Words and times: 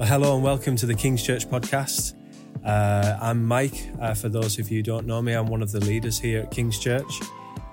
Well, 0.00 0.08
hello 0.08 0.34
and 0.34 0.42
welcome 0.42 0.76
to 0.76 0.86
the 0.86 0.94
King's 0.94 1.22
Church 1.22 1.46
podcast. 1.46 2.14
Uh, 2.64 3.18
I'm 3.20 3.44
Mike. 3.44 3.90
Uh, 4.00 4.14
for 4.14 4.30
those 4.30 4.58
of 4.58 4.70
you 4.70 4.78
who 4.78 4.82
don't 4.82 5.06
know 5.06 5.20
me, 5.20 5.34
I'm 5.34 5.44
one 5.44 5.60
of 5.60 5.72
the 5.72 5.80
leaders 5.80 6.18
here 6.18 6.40
at 6.40 6.50
King's 6.50 6.78
Church. 6.78 7.20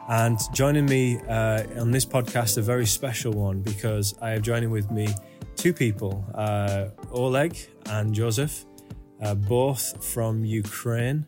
And 0.09 0.37
joining 0.51 0.87
me 0.87 1.21
uh, 1.29 1.63
on 1.79 1.91
this 1.91 2.05
podcast, 2.05 2.57
a 2.57 2.61
very 2.61 2.85
special 2.85 3.31
one 3.31 3.61
because 3.61 4.13
I 4.21 4.31
have 4.31 4.41
joining 4.41 4.71
with 4.71 4.91
me 4.91 5.07
two 5.55 5.71
people, 5.71 6.25
uh, 6.35 6.87
Oleg 7.13 7.57
and 7.85 8.13
Joseph, 8.13 8.65
uh, 9.21 9.33
both 9.33 10.03
from 10.03 10.43
Ukraine, 10.43 11.25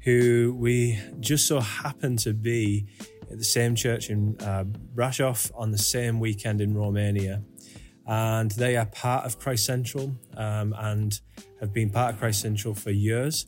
who 0.00 0.54
we 0.58 1.00
just 1.20 1.46
so 1.48 1.58
happen 1.58 2.18
to 2.18 2.34
be 2.34 2.84
at 3.30 3.38
the 3.38 3.44
same 3.44 3.74
church 3.74 4.10
in 4.10 4.36
uh, 4.40 4.64
Brashov 4.94 5.50
on 5.54 5.70
the 5.70 5.78
same 5.78 6.20
weekend 6.20 6.60
in 6.60 6.74
Romania. 6.74 7.42
And 8.06 8.50
they 8.52 8.76
are 8.76 8.86
part 8.86 9.24
of 9.24 9.38
Christ 9.38 9.64
Central 9.64 10.14
um, 10.36 10.74
and 10.78 11.18
have 11.60 11.72
been 11.72 11.90
part 11.90 12.14
of 12.14 12.20
Christ 12.20 12.42
Central 12.42 12.74
for 12.74 12.90
years. 12.90 13.46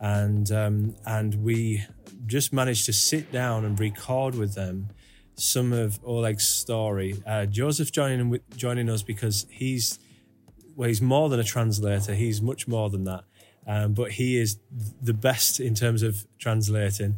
And, 0.00 0.50
um, 0.50 0.96
and 1.06 1.36
we 1.36 1.84
just 2.26 2.52
managed 2.52 2.86
to 2.86 2.92
sit 2.92 3.30
down 3.30 3.64
and 3.64 3.78
record 3.78 4.34
with 4.34 4.54
them 4.54 4.88
some 5.34 5.72
of 5.72 5.98
Oleg's 6.04 6.46
story. 6.46 7.22
Uh, 7.26 7.46
Joseph 7.46 7.92
joining 7.92 8.38
joining 8.56 8.88
us 8.88 9.02
because 9.02 9.46
he's 9.50 9.98
well, 10.76 10.88
he's 10.88 11.02
more 11.02 11.28
than 11.28 11.40
a 11.40 11.44
translator. 11.44 12.14
He's 12.14 12.40
much 12.40 12.66
more 12.66 12.90
than 12.90 13.04
that. 13.04 13.24
Um, 13.66 13.92
but 13.92 14.12
he 14.12 14.38
is 14.38 14.58
the 15.00 15.14
best 15.14 15.60
in 15.60 15.74
terms 15.74 16.02
of 16.02 16.26
translating. 16.38 17.16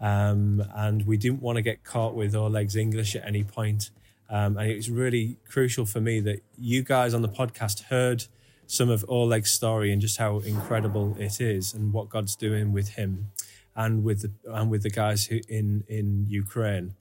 Um, 0.00 0.62
and 0.74 1.06
we 1.06 1.16
didn't 1.16 1.40
want 1.40 1.56
to 1.56 1.62
get 1.62 1.84
caught 1.84 2.14
with 2.14 2.34
Oleg's 2.34 2.76
English 2.76 3.14
at 3.14 3.24
any 3.24 3.44
point. 3.44 3.90
Um, 4.30 4.56
and 4.56 4.70
it 4.70 4.76
was 4.76 4.90
really 4.90 5.38
crucial 5.48 5.86
for 5.86 6.00
me 6.00 6.20
that 6.20 6.40
you 6.56 6.82
guys 6.82 7.14
on 7.14 7.22
the 7.22 7.28
podcast 7.28 7.84
heard 7.84 8.24
some 8.66 8.88
of 8.88 9.04
Oleg's 9.08 9.50
story 9.50 9.92
and 9.92 10.00
just 10.00 10.16
how 10.18 10.38
incredible 10.38 11.16
it 11.18 11.40
is 11.40 11.74
and 11.74 11.92
what 11.92 12.08
God's 12.08 12.34
doing 12.34 12.72
with 12.72 12.90
him 12.90 13.30
and 13.76 14.02
with 14.02 14.22
the, 14.22 14.32
and 14.52 14.70
with 14.70 14.82
the 14.82 14.90
guys 14.90 15.26
who 15.26 15.40
in 15.48 15.84
in 15.88 16.26
Ukraine. 16.28 16.94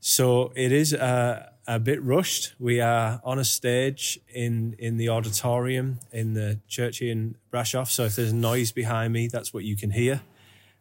So 0.00 0.52
it 0.54 0.72
is 0.72 0.92
a, 0.92 1.52
a 1.66 1.78
bit 1.78 2.02
rushed. 2.02 2.54
We 2.58 2.80
are 2.80 3.20
on 3.24 3.38
a 3.38 3.44
stage 3.44 4.20
in 4.32 4.76
in 4.78 4.96
the 4.96 5.08
auditorium 5.08 5.98
in 6.12 6.34
the 6.34 6.60
church 6.68 7.02
in 7.02 7.36
Brashov. 7.52 7.88
So 7.88 8.04
if 8.04 8.16
there's 8.16 8.32
noise 8.32 8.72
behind 8.72 9.12
me, 9.12 9.28
that's 9.28 9.52
what 9.52 9.64
you 9.64 9.76
can 9.76 9.90
hear. 9.90 10.22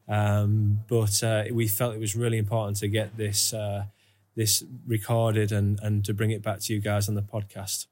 Um, 0.08 0.82
but 0.88 1.24
uh, 1.24 1.46
we 1.52 1.68
felt 1.68 1.96
it 1.96 2.00
was 2.00 2.16
really 2.16 2.38
important 2.38 2.78
to 2.78 2.88
get 2.88 3.18
this 3.18 3.54
uh, 3.54 3.86
this 4.36 4.64
recorded 4.86 5.52
and, 5.52 5.80
and 5.82 6.04
to 6.06 6.14
bring 6.14 6.32
it 6.32 6.42
back 6.42 6.60
to 6.62 6.74
you 6.74 6.80
guys 6.80 7.08
on 7.08 7.16
the 7.16 7.22
podcast. 7.22 7.88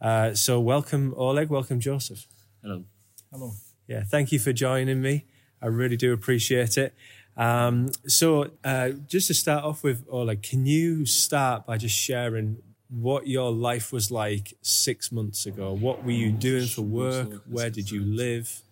Uh, 0.00 0.34
so, 0.34 0.60
welcome, 0.60 1.14
Oleg. 1.16 1.48
Welcome, 1.48 1.80
Joseph. 1.80 2.26
Hello. 2.62 2.84
Hello. 3.32 3.52
Yeah, 3.86 4.02
thank 4.04 4.32
you 4.32 4.38
for 4.38 4.52
joining 4.52 5.00
me. 5.00 5.24
I 5.62 5.66
really 5.66 5.96
do 5.96 6.12
appreciate 6.12 6.76
it. 6.76 6.94
Um, 7.36 7.90
so, 8.06 8.50
uh, 8.64 8.90
just 9.06 9.28
to 9.28 9.34
start 9.34 9.64
off 9.64 9.82
with, 9.82 10.04
Oleg, 10.10 10.42
can 10.42 10.66
you 10.66 11.06
start 11.06 11.66
by 11.66 11.76
just 11.78 11.94
sharing 11.94 12.58
what 12.88 13.26
your 13.26 13.50
life 13.50 13.92
was 13.92 14.10
like 14.10 14.54
six 14.62 15.10
months 15.10 15.46
ago? 15.46 15.72
What 15.72 16.04
were 16.04 16.12
you 16.12 16.30
doing 16.30 16.66
for 16.66 16.82
work? 16.82 17.42
Where 17.48 17.70
did 17.70 17.90
you 17.90 18.00
live? 18.00 18.62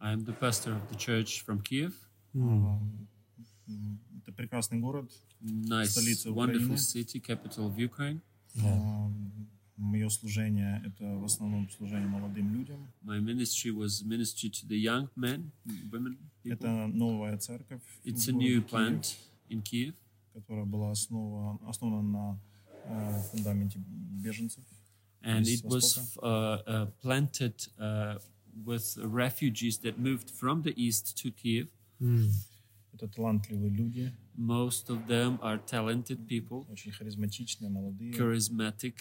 I 0.00 0.12
am 0.12 0.24
the 0.24 0.32
pastor 0.32 0.72
of 0.72 0.88
the 0.88 0.96
church 0.96 1.40
from 1.40 1.60
Kiev. 1.60 1.96
Mm. 2.36 2.42
Um, 2.42 3.08
Это 4.21 4.31
прекрасный 4.33 4.79
город. 4.79 5.11
Nice, 5.41 5.85
Столица 5.91 6.29
wonderful 6.29 6.73
Украины. 6.73 6.77
city, 6.77 7.19
capital 7.19 7.67
of 7.69 7.77
Ukraine. 7.77 8.21
Мое 9.75 10.07
служение 10.09 10.81
это 10.85 11.03
в 11.17 11.25
основном 11.25 11.67
служение 11.69 12.07
молодым 12.07 12.53
людям. 12.53 12.87
My 13.03 13.19
ministry 13.19 13.71
was 13.71 14.03
ministry 14.05 14.49
to 14.49 14.67
the 14.67 14.77
young 14.77 15.09
men, 15.15 15.51
women, 15.91 16.17
people. 16.43 16.53
Это 16.53 16.87
новая 16.87 17.37
церковь, 17.37 17.81
It's 18.05 18.25
в 18.25 18.29
a 18.29 18.31
городе 18.33 18.47
new 18.47 18.61
Киев, 18.61 18.69
plant 18.71 19.15
in 19.49 19.61
Kiev, 19.63 19.93
которая 20.33 20.65
была 20.65 20.91
основа, 20.91 21.59
основана 21.67 22.01
на 22.03 22.39
э, 22.85 23.21
фундаменте 23.31 23.79
беженцев. 24.23 24.63
and 25.23 25.41
Из 25.47 25.61
it 25.61 25.65
was 25.65 26.17
uh, 26.21 26.61
uh, 26.67 26.85
planted 27.01 27.67
uh, 27.79 28.19
with 28.63 28.95
refugees 29.03 29.79
that 29.79 29.97
moved 29.97 30.29
from 30.29 30.61
the 30.61 30.73
east 30.77 31.17
to 31.17 31.31
Kiev. 31.31 31.67
Это 32.97 33.07
талантливые 33.07 33.69
люди, 33.71 34.13
Most 34.35 34.89
of 34.89 35.07
them 35.07 35.39
are 35.41 35.59
talented 35.65 36.27
people, 36.27 36.65
очень 36.69 36.91
харизматичные, 36.91 37.69
молодые. 37.69 38.13
charismatic, 38.13 38.95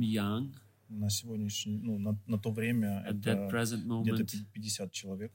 young. 0.00 0.52
На 0.88 1.10
сегодняшний, 1.10 1.78
ну, 1.78 1.98
на, 1.98 2.18
на 2.26 2.38
то 2.38 2.50
время 2.50 3.04
At 3.06 3.18
это 3.20 3.30
that 3.32 3.50
present 3.50 3.82
где-то 4.02 4.22
moment, 4.22 4.30
50 4.52 4.92
человек. 4.92 5.32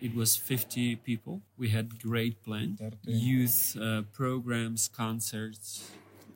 It 0.00 0.14
was 0.14 0.36
50 0.36 0.96
people. 1.04 1.42
We 1.58 1.68
had 1.70 2.00
great 2.00 2.42
plans, 2.44 2.78
Концерты. 2.78 3.10
youth 3.10 3.76
uh, 3.76 4.02
programs, 4.12 4.88
concerts. 4.88 5.82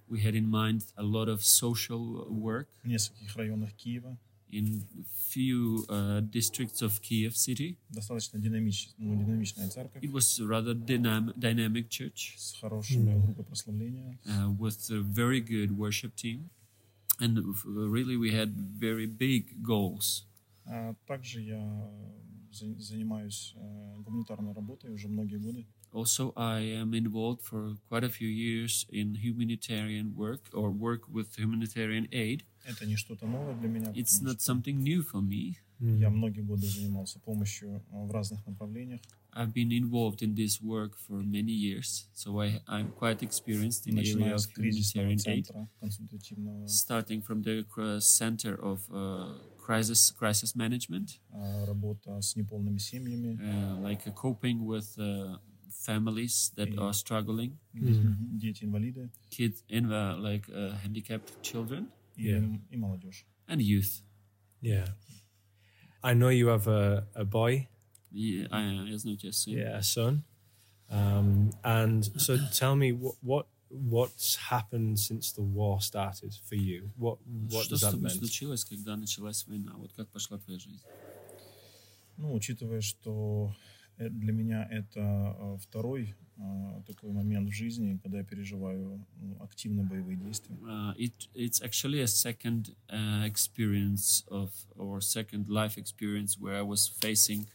We 0.09 0.21
had 0.21 0.35
in 0.35 0.49
mind 0.49 0.85
a 0.97 1.03
lot 1.03 1.29
of 1.29 1.45
social 1.45 2.27
work 2.29 2.69
В 2.83 2.89
нескольких 2.89 3.35
районах 3.37 3.73
Киева. 3.75 4.19
in 4.51 4.85
few 5.29 5.85
uh, 5.89 6.21
districts 6.21 6.81
of 6.83 7.01
Kiev 7.03 7.37
city. 7.37 7.77
Достаточно 7.91 8.39
динамич, 8.39 8.91
ну, 8.97 9.17
динамичная 9.17 9.69
церковь 9.71 10.03
It 10.03 10.11
was 10.13 10.39
a 10.41 10.47
rather 10.47 10.75
dynam- 10.75 11.33
dynamic 11.37 11.89
church 11.89 12.35
с 12.39 12.55
хорошими 12.61 13.21
группой 13.21 13.45
прославления. 13.45 14.19
uh, 14.27 14.51
with 14.57 14.91
a 14.91 15.01
very 15.03 15.41
good 15.41 15.71
worship 15.77 16.15
team. 16.15 16.49
And 17.19 17.39
f- 17.39 17.65
really, 17.67 18.17
we 18.17 18.31
had 18.33 18.55
very 18.79 19.07
big 19.07 19.63
goals. 19.63 20.27
А 20.65 20.95
также 21.07 21.41
я 21.43 21.91
за- 22.53 22.79
занимаюсь 22.79 23.53
э, 23.57 23.97
гуманитарной 24.05 24.53
работой 24.53 24.91
уже 24.93 25.09
многие 25.09 25.39
годы. 25.39 25.67
Also, 25.93 26.33
I 26.37 26.61
am 26.61 26.93
involved 26.93 27.43
for 27.43 27.77
quite 27.89 28.05
a 28.05 28.11
few 28.11 28.29
years 28.29 28.87
in 28.91 29.15
humanitarian 29.15 30.15
work 30.15 30.41
or 30.53 30.71
work 30.71 31.09
with 31.09 31.37
humanitarian 31.37 32.07
aid. 32.13 32.45
Это 32.65 32.85
не 32.85 32.97
что-то 32.97 33.27
новое 33.27 33.55
для 33.55 33.69
меня. 33.69 33.93
It's 33.95 34.19
потому 34.19 34.35
not 34.35 34.41
something 34.41 34.83
new 34.83 35.03
for 35.03 35.23
me. 35.23 35.57
что 35.79 35.87
Я 35.97 36.11
многие 36.11 36.41
годы 36.41 36.67
занимался 36.67 37.19
помощью 37.21 37.83
э, 37.93 38.07
в 38.07 38.11
разных 38.11 38.45
направлениях, 38.47 39.01
I've 39.33 39.53
been 39.53 39.71
involved 39.71 40.23
in 40.23 40.35
this 40.35 40.63
work 40.63 40.97
for 40.97 41.23
many 41.23 41.53
years, 41.53 42.09
so 42.15 42.41
I, 42.41 42.61
I'm 42.67 42.93
quite 42.93 43.23
experienced 43.23 43.87
in 43.87 43.97
the 43.97 44.01
area 44.01 44.15
начиная 44.17 44.35
of 44.35 44.41
с 44.41 44.47
кризисного 44.47 45.09
humanitarian 45.09 45.19
aid, 45.27 45.45
центра 45.45 45.69
консультативного, 45.79 46.67
starting 46.67 47.21
from 47.21 47.43
the 47.43 47.65
cr- 47.65 48.01
center 48.01 48.55
of 48.63 48.81
uh, 48.91 49.39
crisis 49.59 50.11
crisis 50.13 50.55
management, 50.57 51.21
а, 51.31 51.67
работа 51.67 52.21
с 52.23 52.35
неполными 52.37 52.79
семьями, 52.79 53.39
uh, 53.39 53.83
like 53.83 54.07
uh, 54.07 54.13
coping 54.15 54.65
with 54.65 54.97
uh, 54.99 55.39
families 55.81 56.51
that 56.57 56.77
are 56.79 56.93
struggling, 56.93 57.59
дети-инвалиды 57.75 59.11
kids 59.31 59.63
in 59.69 59.91
uh, 59.93 60.17
like 60.19 60.49
uh, 60.51 60.73
handicapped 60.83 61.31
children, 61.43 61.89
и, 62.17 62.29
Yeah. 62.29 62.59
и 62.71 62.77
молодежь. 62.77 63.25
and 63.49 63.61
youth. 63.63 64.03
Yeah. 64.61 64.89
I 66.03 66.15
know 66.15 66.29
you 66.31 66.49
have 66.49 66.67
a, 66.67 67.07
a 67.15 67.25
boy, 67.25 67.69
Yeah, 68.13 68.47
I, 68.51 68.89
я 68.89 68.97
знаю 68.99 69.17
тебя 69.19 69.33
сын. 69.33 69.53
yeah, 69.55 69.77
a 69.79 69.83
son. 69.83 70.25
Um, 70.89 71.51
and 71.65 72.05
so 72.21 72.37
tell 72.53 72.77
me 72.77 72.93
what, 72.93 73.17
what 73.23 73.47
what's 73.69 74.37
happened 74.37 74.99
since 74.99 75.33
the 75.33 75.43
war 75.43 75.81
started 75.81 76.33
for 76.49 76.55
you? 76.55 76.91
What 76.97 77.19
what 77.51 77.65
Что 77.67 77.71
does 77.71 77.81
с 77.81 77.83
that 77.83 77.93
тобой 77.95 78.11
mean? 78.11 78.19
случилось, 78.19 78.65
когда 78.65 78.97
началась 78.97 79.45
война? 79.47 79.75
Вот 79.77 79.93
как 79.93 80.09
пошла 80.11 80.39
твоя 80.39 80.59
жизнь? 80.61 80.81
Ну, 82.17 82.33
учитывая, 82.33 82.81
что 82.81 83.53
э, 83.55 83.80
для 83.98 84.34
меня 84.34 84.68
это 84.70 85.00
э, 85.00 85.58
второй 85.62 86.16
э, 86.38 86.82
такой 86.88 87.12
момент 87.12 87.50
в 87.50 87.54
жизни, 87.54 88.00
когда 88.02 88.20
я 88.20 88.24
переживаю 88.24 89.06
ну, 89.20 89.38
активные 89.42 89.86
боевые 89.86 90.18
действия. 90.18 90.56
uh, 90.64 90.94
it 90.98 91.28
it's 91.36 91.62
actually 91.62 92.02
a 92.02 92.08
second 92.08 92.76
uh, 92.90 93.24
experience 93.26 94.24
of 94.30 94.52
or 94.76 95.02
second 95.02 95.50
life 95.50 95.78
experience 95.78 96.40
where 96.40 96.56
I 96.56 96.64
was 96.64 96.88
facing 96.88 97.48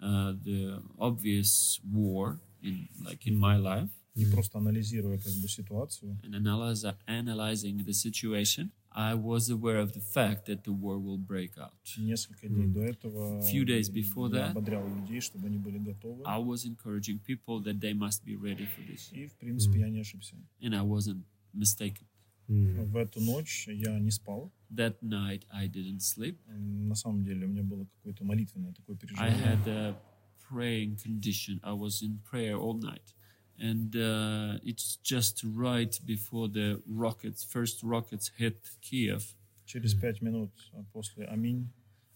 uh, 0.00 0.34
the 0.44 0.82
obvious 0.98 1.80
war 1.84 2.38
in 2.62 2.88
like 3.04 3.26
in 3.26 3.36
my 3.36 3.56
life 3.56 3.90
Не 4.14 4.26
просто 4.26 4.58
анализируя 4.58 5.16
как 5.18 5.32
бы 5.34 5.48
ситуацию, 5.48 6.18
and 6.24 6.34
analyze, 6.34 6.84
analyzing 7.06 7.84
the 7.84 7.92
situation. 7.92 8.72
I 8.97 9.15
was 9.15 9.49
aware 9.49 9.79
of 9.79 9.93
the 9.93 10.01
fact 10.01 10.45
that 10.45 10.63
the 10.65 10.71
war 10.71 10.99
will 10.99 11.17
break 11.17 11.57
out. 11.57 11.73
несколько 11.97 12.47
дней 12.47 12.67
до 12.67 12.81
этого 12.81 13.41
Few 13.41 13.65
days 13.65 13.89
before 13.89 14.29
я 14.29 14.47
that. 14.47 14.51
ободрял 14.51 14.87
людей, 14.87 15.19
чтобы 15.19 15.47
они 15.47 15.57
были 15.57 15.79
готовы. 15.79 16.23
I 16.25 16.37
was 16.39 16.63
encouraging 16.65 17.19
people 17.19 17.59
that 17.63 17.79
they 17.79 17.93
must 17.93 18.23
be 18.23 18.35
ready 18.35 18.67
for 18.67 18.85
this, 18.87 19.11
И, 19.11 19.25
в 19.27 19.33
принципе, 19.37 19.79
я 19.79 19.89
не 19.89 19.99
ошибся. 20.01 20.35
and 20.61 20.75
I 20.75 20.81
wasn't 20.85 21.23
mistaken. 21.53 22.05
В 22.47 22.97
эту 22.97 23.19
ночь 23.21 23.67
я 23.67 23.97
не 23.99 24.11
спал. 24.11 24.51
That 24.69 25.01
night 25.01 25.43
I 25.49 25.67
didn't 25.67 26.01
sleep. 26.01 26.37
На 26.47 26.93
самом 26.93 27.23
деле 27.23 27.45
у 27.45 27.49
меня 27.49 27.63
было 27.63 27.85
какое-то 27.85 28.23
молитвенное 28.25 28.73
такое 28.73 28.95
I 28.95 28.99
переживание. 28.99 29.43
had 29.43 29.67
a 29.67 29.95
praying 30.51 30.97
condition. 30.97 31.59
I 31.63 31.73
was 31.73 32.03
in 32.03 32.19
prayer 32.29 32.57
all 32.57 32.75
night. 32.79 33.15
And 33.57 33.95
uh, 33.95 34.59
it's 34.63 34.97
just 35.03 35.43
right 35.43 35.97
before 36.05 36.47
the 36.49 36.81
rockets, 36.87 37.43
first 37.43 37.83
rockets 37.83 38.31
hit 38.37 38.57
Kiev. 38.81 39.35
Через 39.65 39.93
пять 39.93 40.21
минут 40.21 40.51
после 40.91 41.25
«Аминь» 41.25 41.69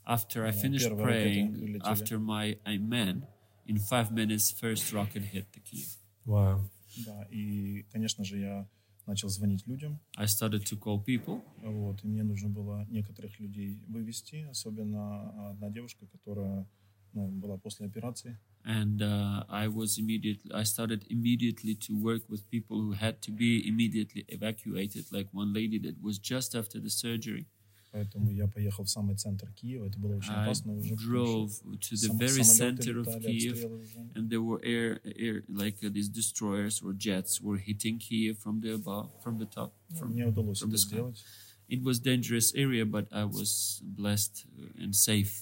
After 0.06 0.46
I 0.46 0.52
Yeah, 0.52 0.62
finished 0.62 0.88
первые 0.90 1.06
ракеты 1.06 1.42
praying, 1.42 1.52
вылетели. 1.60 1.84
after 1.84 2.20
my 2.20 2.58
amen, 2.66 3.28
in 3.66 3.78
five 3.78 4.12
minutes, 4.12 4.52
first 4.52 4.92
rocket 4.94 5.24
hit 5.24 5.46
the 5.54 5.60
Kiev. 5.60 5.90
Wow. 6.26 6.70
Да, 7.06 7.28
и, 7.30 7.84
конечно 7.92 8.24
же, 8.24 8.40
я 8.40 8.68
начал 9.06 9.30
звонить 9.30 9.68
людям, 9.68 10.00
I 10.18 10.26
started 10.26 10.64
to 10.66 10.80
call 10.80 11.04
people, 11.04 11.42
вот, 11.62 12.04
и 12.04 12.08
мне 12.08 12.24
нужно 12.24 12.50
было 12.50 12.86
некоторых 12.90 13.40
людей 13.40 13.80
вывести, 13.88 14.48
особенно 14.50 15.50
одна 15.52 15.70
девушка, 15.70 16.08
которая 16.08 16.68
ну, 17.14 17.28
была 17.28 17.58
после 17.58 17.86
операции, 17.86 18.40
and 18.66 19.02
uh, 19.02 19.44
I 19.50 19.68
was 19.68 19.98
immediately. 19.98 20.52
I 20.54 20.64
started 20.64 21.06
immediately 21.10 21.76
to 21.88 21.94
work 21.96 22.24
with 22.30 22.50
people 22.50 22.78
who 22.82 22.92
had 22.94 23.22
to 23.22 23.32
be 23.32 23.66
immediately 23.68 24.26
evacuated, 24.28 25.06
like 25.12 25.28
one 25.32 25.54
lady 25.54 25.80
that 25.80 25.96
was 26.02 26.18
just 26.20 26.56
after 26.56 26.80
the 26.80 26.90
surgery. 26.90 27.46
поэтому 27.94 28.30
я 28.32 28.48
поехал 28.48 28.84
в 28.84 28.90
самый 28.90 29.16
центр 29.16 29.50
Киева, 29.56 29.86
это 29.88 29.98
было 29.98 30.18
очень 30.18 30.30
I 30.34 30.44
опасно 30.44 30.74
уже. 30.74 30.90
потому 30.96 31.10
drove 31.10 31.50
что 31.52 31.70
to 31.72 31.96
the 31.96 32.08
сам- 32.08 32.18
very 32.20 32.44
самолеты 32.44 32.84
center 32.84 33.00
of 33.00 33.06
летали, 33.08 33.26
Kiev, 33.32 33.52
обстрелы 33.54 33.78
уже. 33.78 34.00
and 34.16 34.30
there 34.30 34.42
were 34.44 34.62
air, 34.64 35.00
air 35.06 35.44
like 35.48 35.78
uh, 35.82 35.90
these 35.90 36.10
destroyers 36.10 36.82
or 36.84 36.94
jets 36.94 37.40
were 37.42 37.58
hitting 37.58 37.98
Kiev 37.98 38.38
from 38.38 38.60
the 38.62 38.74
above, 38.76 39.10
from 39.24 39.38
the 39.40 39.46
top, 39.46 39.72
Ну, 39.90 39.96
from 39.98 40.12
Мне 40.14 40.28
удалось 40.28 40.60
from 40.60 40.70
это 40.70 40.76
the 40.76 40.78
sky. 40.78 40.96
сделать. 40.98 41.24
It 41.70 41.82
was 41.82 42.00
dangerous 42.00 42.54
area, 42.54 42.86
but 42.86 43.08
I 43.12 43.24
was 43.26 43.82
blessed 43.84 44.46
uh, 44.60 44.84
and 44.84 44.94
safe. 44.94 45.34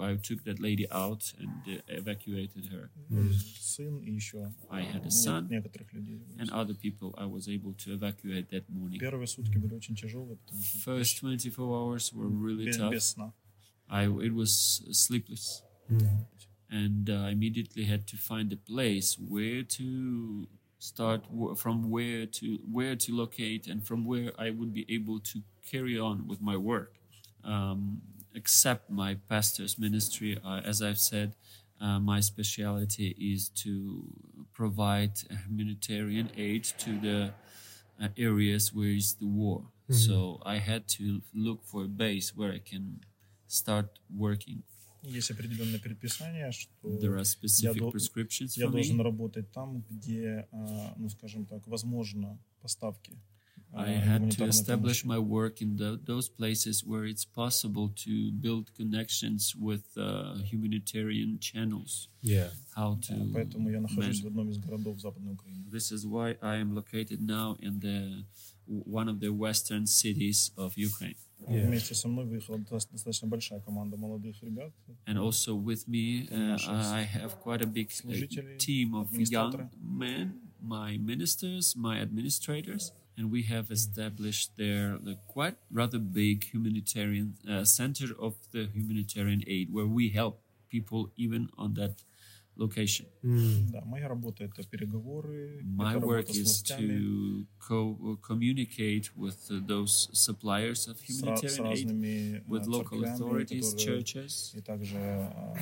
I 0.00 0.16
took 0.16 0.44
that 0.44 0.58
lady 0.60 0.86
out 0.90 1.32
and 1.38 1.50
uh, 1.66 1.80
evacuated 1.88 2.66
her. 2.72 2.90
I 4.70 4.80
had 4.82 5.02
a 5.06 5.10
son 5.10 5.48
and 6.38 6.50
other 6.50 6.74
people 6.74 7.14
I 7.18 7.26
was 7.26 7.48
able 7.48 7.72
to 7.84 7.92
evacuate 7.92 8.50
that 8.50 8.68
morning. 8.70 8.98
First 10.84 11.18
24 11.18 11.76
hours 11.78 12.12
were 12.12 12.28
really 12.28 12.66
tough. 12.78 12.92
I, 13.88 14.04
it 14.04 14.34
was 14.34 14.82
sleepless. 14.92 15.62
And 16.70 17.08
I 17.10 17.30
immediately 17.30 17.84
had 17.84 18.06
to 18.08 18.16
find 18.16 18.52
a 18.52 18.56
place 18.56 19.16
where 19.18 19.62
to 19.62 20.48
start 20.78 21.24
from 21.56 21.90
where 21.90 22.26
to 22.26 22.58
where 22.70 22.96
to 22.96 23.12
locate 23.14 23.66
and 23.68 23.86
from 23.86 24.04
where 24.04 24.32
I 24.38 24.50
would 24.50 24.72
be 24.74 24.84
able 24.88 25.18
to 25.20 25.42
carry 25.70 25.98
on 25.98 26.26
with 26.26 26.40
my 26.40 26.56
work. 26.56 26.92
Um, 27.44 28.02
except 28.33 28.89
my 28.89 29.15
pastor's 29.27 29.77
ministry, 29.77 30.37
uh, 30.43 30.61
as 30.65 30.81
I've 30.81 30.99
said, 30.99 31.33
uh, 31.81 31.99
my 31.99 32.19
specialty 32.21 33.15
is 33.17 33.49
to 33.63 34.03
provide 34.53 35.11
humanitarian 35.47 36.29
aid 36.37 36.63
to 36.79 36.91
the 36.99 37.33
uh, 38.01 38.07
areas 38.17 38.73
where 38.73 38.89
is 38.89 39.13
the 39.15 39.25
war. 39.27 39.63
So 39.91 40.39
I 40.45 40.57
had 40.59 40.87
to 40.99 41.21
look 41.33 41.63
for 41.65 41.85
a 41.85 41.87
base 41.87 42.35
where 42.37 42.51
I 42.53 42.59
can 42.59 42.99
start 43.47 43.87
working. 44.15 44.61
Есть 45.01 45.31
определенное 45.31 45.79
предписание, 45.79 46.51
что 46.51 46.89
There 46.99 47.15
are 47.17 47.23
specific 47.23 47.79
дол- 47.79 47.91
prescriptions 47.91 48.55
я 48.57 48.67
for 48.67 48.71
должен 48.73 48.97
me. 48.97 49.03
работать 49.03 49.49
там, 49.51 49.81
где, 49.89 50.47
а, 50.51 50.93
ну 50.97 51.09
скажем 51.09 51.45
так, 51.45 51.65
возможно 51.67 52.37
поставки. 52.61 53.17
а, 53.73 53.83
I 53.85 53.93
had 53.93 54.31
to 54.31 54.37
гуманитарной 54.37 54.49
establish 54.49 55.03
помощи. 55.03 55.05
my 55.05 55.19
work 55.19 55.61
in 55.61 55.75
the, 55.77 55.99
those 56.05 56.27
places 56.27 56.83
where 56.83 57.05
it's 57.05 57.23
possible 57.25 57.89
to 58.03 58.31
build 58.31 58.71
connections 58.75 59.55
with 59.55 59.83
uh, 59.95 60.35
humanitarian 60.43 61.37
channels. 61.39 62.09
Yeah. 62.21 62.49
How 62.75 62.95
to 63.07 63.13
А, 63.13 63.31
Поэтому 63.33 63.69
я 63.69 63.79
нахожусь 63.81 64.21
manage- 64.21 64.23
в 64.23 64.27
одном 64.27 64.49
из 64.49 64.57
городов 64.57 64.99
Западной 64.99 65.33
Украины. 65.33 65.65
This 65.69 65.91
is 65.91 66.05
why 66.05 66.37
I 66.41 66.57
am 66.61 66.73
located 66.73 67.21
now 67.21 67.55
in 67.59 67.79
the 67.79 68.25
one 68.67 69.07
of 69.07 69.19
the 69.19 69.29
western 69.33 69.85
cities 69.85 70.51
of 70.57 70.75
Ukraine. 70.77 71.15
Yeah. 71.47 71.65
Вместе 71.67 71.95
со 71.95 72.07
мной 72.07 72.25
выехала 72.25 72.57
дос- 72.57 72.87
достаточно 72.91 73.27
большая 73.27 73.61
команда 73.61 73.95
молодых 73.97 74.41
ребят. 74.43 74.73
And 75.07 75.17
also 75.17 75.55
with 75.55 75.87
me, 75.87 76.27
uh, 76.29 76.35
Наши 76.57 76.69
I 76.69 77.03
have 77.05 77.39
quite 77.39 77.61
a 77.61 77.67
big 77.67 77.87
uh, 77.89 77.93
служители, 77.93 78.57
team 78.57 78.93
of 78.93 79.07
young 79.13 79.53
администраторы. 79.53 79.69
men, 79.81 80.33
my 80.61 80.97
ministers, 80.97 81.75
my 81.75 81.99
administrators, 82.01 82.91
and 83.17 83.31
we 83.31 83.43
have 83.43 83.69
established 83.71 84.51
there 84.57 84.97
the 85.03 85.17
quite 85.27 85.57
rather 85.71 85.99
big 85.99 86.43
humanitarian 86.53 87.35
uh, 87.47 87.63
center 87.65 88.07
of 88.17 88.35
the 88.51 88.67
humanitarian 88.73 89.43
aid, 89.47 89.71
where 89.71 89.85
we 89.87 90.09
help 90.09 90.39
people 90.69 91.11
even 91.17 91.49
on 91.57 91.73
that 91.73 91.95
location. 92.55 93.05
Да, 93.71 93.81
моя 93.85 94.07
работа 94.07 94.43
это 94.43 94.63
переговоры, 94.63 95.63
My 95.63 95.91
это 95.95 95.99
work 95.99 96.27
работа 96.27 96.33
с 96.33 96.37
is 96.37 96.43
властями, 96.43 96.99
to 96.99 97.47
co- 97.59 98.17
communicate 98.21 99.11
with 99.15 99.37
uh, 99.49 99.59
those 99.65 100.09
suppliers 100.13 100.87
of 100.87 100.97
с, 100.97 100.99
ра- 100.99 101.03
с 101.03 101.09
humanitarian 101.09 101.65
aid, 101.65 101.85
разными 101.87 102.43
with 102.47 102.63
а, 102.63 102.69
local 102.69 102.99
церквями, 103.01 103.13
authorities, 103.15 103.73
которые- 103.73 104.03
churches, 104.03 104.53
и 104.57 104.61
также 104.61 104.95
а, 104.97 105.53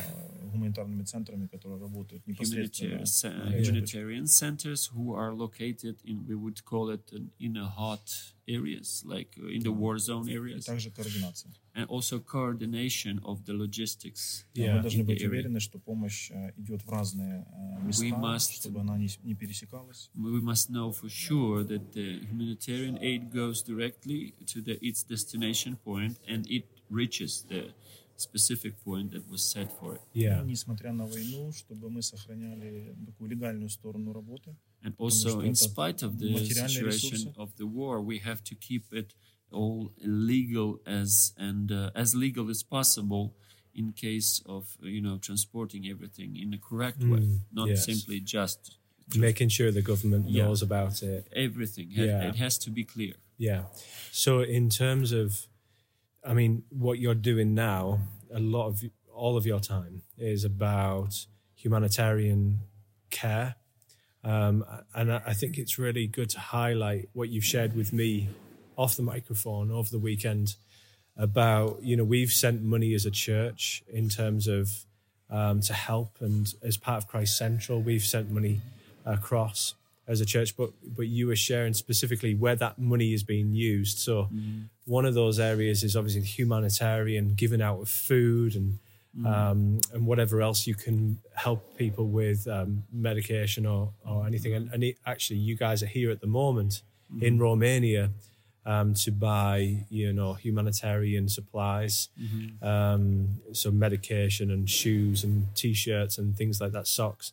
гуманитарными 0.52 1.04
центрами, 1.04 1.48
которые 1.48 1.80
работают 1.80 2.26
непосредственно. 2.28 3.00
humanitarian, 3.00 3.06
ce- 3.06 3.34
на 3.34 3.56
этих 3.56 3.72
humanitarian 3.74 4.26
centers 4.28 4.90
who 4.94 5.14
are 5.16 5.34
located 5.36 5.98
in 6.04 6.26
we 6.28 6.36
would 6.36 6.64
call 6.64 6.90
it 6.90 7.12
in, 7.12 7.30
in 7.40 7.58
a 7.58 7.68
hot 7.68 8.34
areas 8.48 9.04
like 9.06 9.38
uh, 9.38 9.48
in 9.50 9.62
the 9.62 9.72
war 9.72 9.98
zone 10.00 10.26
И 10.30 10.34
areas 10.36 10.66
также 10.66 10.90
координация. 10.92 11.52
and 11.76 11.86
also 11.90 12.20
coordination 12.20 13.20
of 13.24 13.44
the 13.46 13.54
logistics 13.54 14.46
Yeah. 14.56 14.78
Мы 14.78 14.82
должны 14.84 15.02
in 15.02 15.06
the 15.06 15.14
быть 15.14 15.22
area. 15.22 15.30
уверены, 15.30 15.60
что 15.60 15.80
помощь 15.80 16.32
а, 16.32 16.52
идет 16.58 16.82
в 16.84 16.90
разные 16.90 17.46
а, 17.52 17.80
места, 17.86 18.06
must- 18.16 18.52
чтобы 18.54 18.80
она 18.82 18.98
не, 18.98 19.10
не 19.24 19.36
пересекалась. 19.36 20.10
we 20.16 20.42
must 20.42 20.70
know 20.70 20.92
for 20.92 21.10
sure 21.10 21.64
that 21.64 21.92
the 21.94 22.20
humanitarian 22.32 22.98
aid 23.02 23.32
goes 23.32 23.62
directly 23.62 24.34
to 24.46 24.62
the 24.62 24.78
its 24.82 25.04
destination 25.04 25.76
point 25.84 26.18
and 26.28 26.46
it 26.48 26.66
reaches 26.90 27.44
the 27.50 27.74
specific 28.16 28.74
point 28.84 29.12
that 29.12 29.28
was 29.30 29.44
set 29.44 29.70
for 29.80 29.96
it 29.96 30.02
Yeah. 30.14 30.42
И 30.44 30.46
несмотря 30.48 30.92
на 30.92 31.06
войну, 31.06 31.52
чтобы 31.54 31.90
мы 31.90 32.02
сохраняли 32.02 32.96
такую 33.06 33.30
легальную 33.30 33.70
сторону 33.70 34.12
работы. 34.14 34.56
and 34.84 34.96
also 34.98 35.30
что 35.30 35.42
in 35.44 35.52
это 35.52 35.66
spite 35.66 36.02
of 36.04 36.18
the 36.20 36.30
материальные 36.32 36.70
situation 36.70 37.18
ресурсы. 37.28 37.34
of 37.38 37.50
the 37.58 37.66
war 37.68 38.02
we 38.02 38.20
have 38.20 38.44
to 38.44 38.56
keep 38.56 38.86
it 38.92 39.14
all 39.52 39.92
legal 40.02 40.80
as 40.86 41.34
and 41.38 41.72
uh, 41.72 41.90
as 41.96 42.14
legal 42.16 42.50
as 42.50 42.64
possible 42.64 43.34
in 43.74 43.92
case 43.94 44.42
of 44.46 44.66
uh, 44.82 44.88
you 44.88 45.02
know 45.02 45.18
transporting 45.20 45.88
everything 45.88 46.36
in 46.36 46.54
a 46.54 46.58
correct 46.58 47.02
way 47.04 47.24
not 47.52 47.68
yes. 47.70 47.86
simply 47.86 48.20
just 48.20 48.78
Making 49.16 49.48
sure 49.50 49.72
the 49.72 49.82
government 49.82 50.28
Yeah. 50.28 50.46
knows 50.46 50.62
about 50.62 51.02
it. 51.02 51.28
everything 51.32 51.92
Ha- 51.96 52.04
Yeah. 52.04 52.30
it 52.30 52.36
has 52.36 52.58
to 52.66 52.70
be 52.72 52.84
clear 52.84 53.16
Yeah. 53.40 53.66
So 54.12 54.42
in 54.42 54.70
terms 54.70 55.12
of, 55.12 55.48
I 56.25 56.35
mean, 56.35 56.65
what 56.71 56.99
you're 56.99 57.15
doing 57.15 57.55
now, 57.55 58.01
a 58.33 58.39
lot 58.39 58.69
of 58.69 58.83
all 59.15 59.37
of 59.37 59.45
your 59.47 59.61
time 59.61 60.03
is 60.17 60.45
about 60.45 61.27
humanitarian 61.55 62.61
care, 63.11 63.57
um, 64.25 64.65
and 64.95 65.13
I 65.13 65.33
think 65.33 65.59
it's 65.59 65.79
really 65.79 66.07
good 66.07 66.31
to 66.31 66.39
highlight 66.39 67.09
what 67.13 67.29
you've 67.29 67.45
shared 67.45 67.75
with 67.77 67.93
me 67.93 68.29
off 68.77 68.97
the 68.97 69.03
microphone 69.03 69.71
over 69.71 69.91
the 69.91 69.99
weekend 69.99 70.55
about 71.17 71.83
you 71.83 71.97
know 71.97 72.05
we've 72.05 72.33
sent 72.33 72.63
money 72.63 72.95
as 72.95 73.05
a 73.05 73.11
church 73.11 73.83
in 73.93 74.09
terms 74.09 74.47
of 74.47 74.71
um, 75.29 75.61
to 75.61 75.73
help 75.73 76.17
and 76.21 76.55
as 76.63 76.77
part 76.77 77.03
of 77.03 77.09
Christ 77.09 77.37
Central 77.37 77.81
we've 77.81 78.03
sent 78.03 78.31
money 78.31 78.61
across 79.05 79.75
as 80.07 80.21
a 80.21 80.27
church. 80.27 80.57
But 80.57 80.71
but 80.85 81.09
you 81.09 81.27
were 81.27 81.37
sharing 81.37 81.75
specifically 81.75 82.35
where 82.35 82.57
that 82.57 82.79
money 82.79 83.13
is 83.13 83.23
being 83.23 83.53
used. 83.53 83.99
So 83.99 84.29
one 84.85 85.05
of 85.05 85.15
those 85.15 85.39
areas 85.39 85.83
is 85.83 85.97
obviously 85.97 86.23
humanitarian 86.23 87.35
giving 87.35 87.63
out 87.63 87.81
of 87.81 87.89
food 87.89 88.57
and 88.57 88.79
um, 89.27 89.81
and 89.93 90.07
whatever 90.07 90.41
else 90.41 90.67
you 90.67 90.75
can 90.75 91.19
help 91.35 91.77
people 91.77 92.09
with 92.09 92.49
um, 92.49 92.85
medication 92.91 93.67
or, 93.67 93.93
or 94.07 94.27
anything. 94.27 94.55
And, 94.55 94.71
and 94.73 94.83
it, 94.83 94.97
actually 95.05 95.39
you 95.39 95.55
guys 95.55 95.83
are 95.83 95.87
here 95.87 96.11
at 96.11 96.21
the 96.21 96.27
moment 96.27 96.83
in 97.21 97.39
Romania 97.39 98.11
um, 98.65 98.95
to 98.95 99.11
buy, 99.11 99.85
you 99.91 100.13
know, 100.15 100.33
humanitarian 100.33 101.29
supplies, 101.29 102.09
um, 102.63 103.41
so 103.53 103.71
medication 103.71 104.51
and 104.51 104.71
shoes 104.71 105.25
and 105.25 105.55
t-shirts 105.55 106.17
and 106.17 106.35
things 106.37 106.61
like 106.61 106.73
that, 106.73 106.87
socks. 106.87 107.33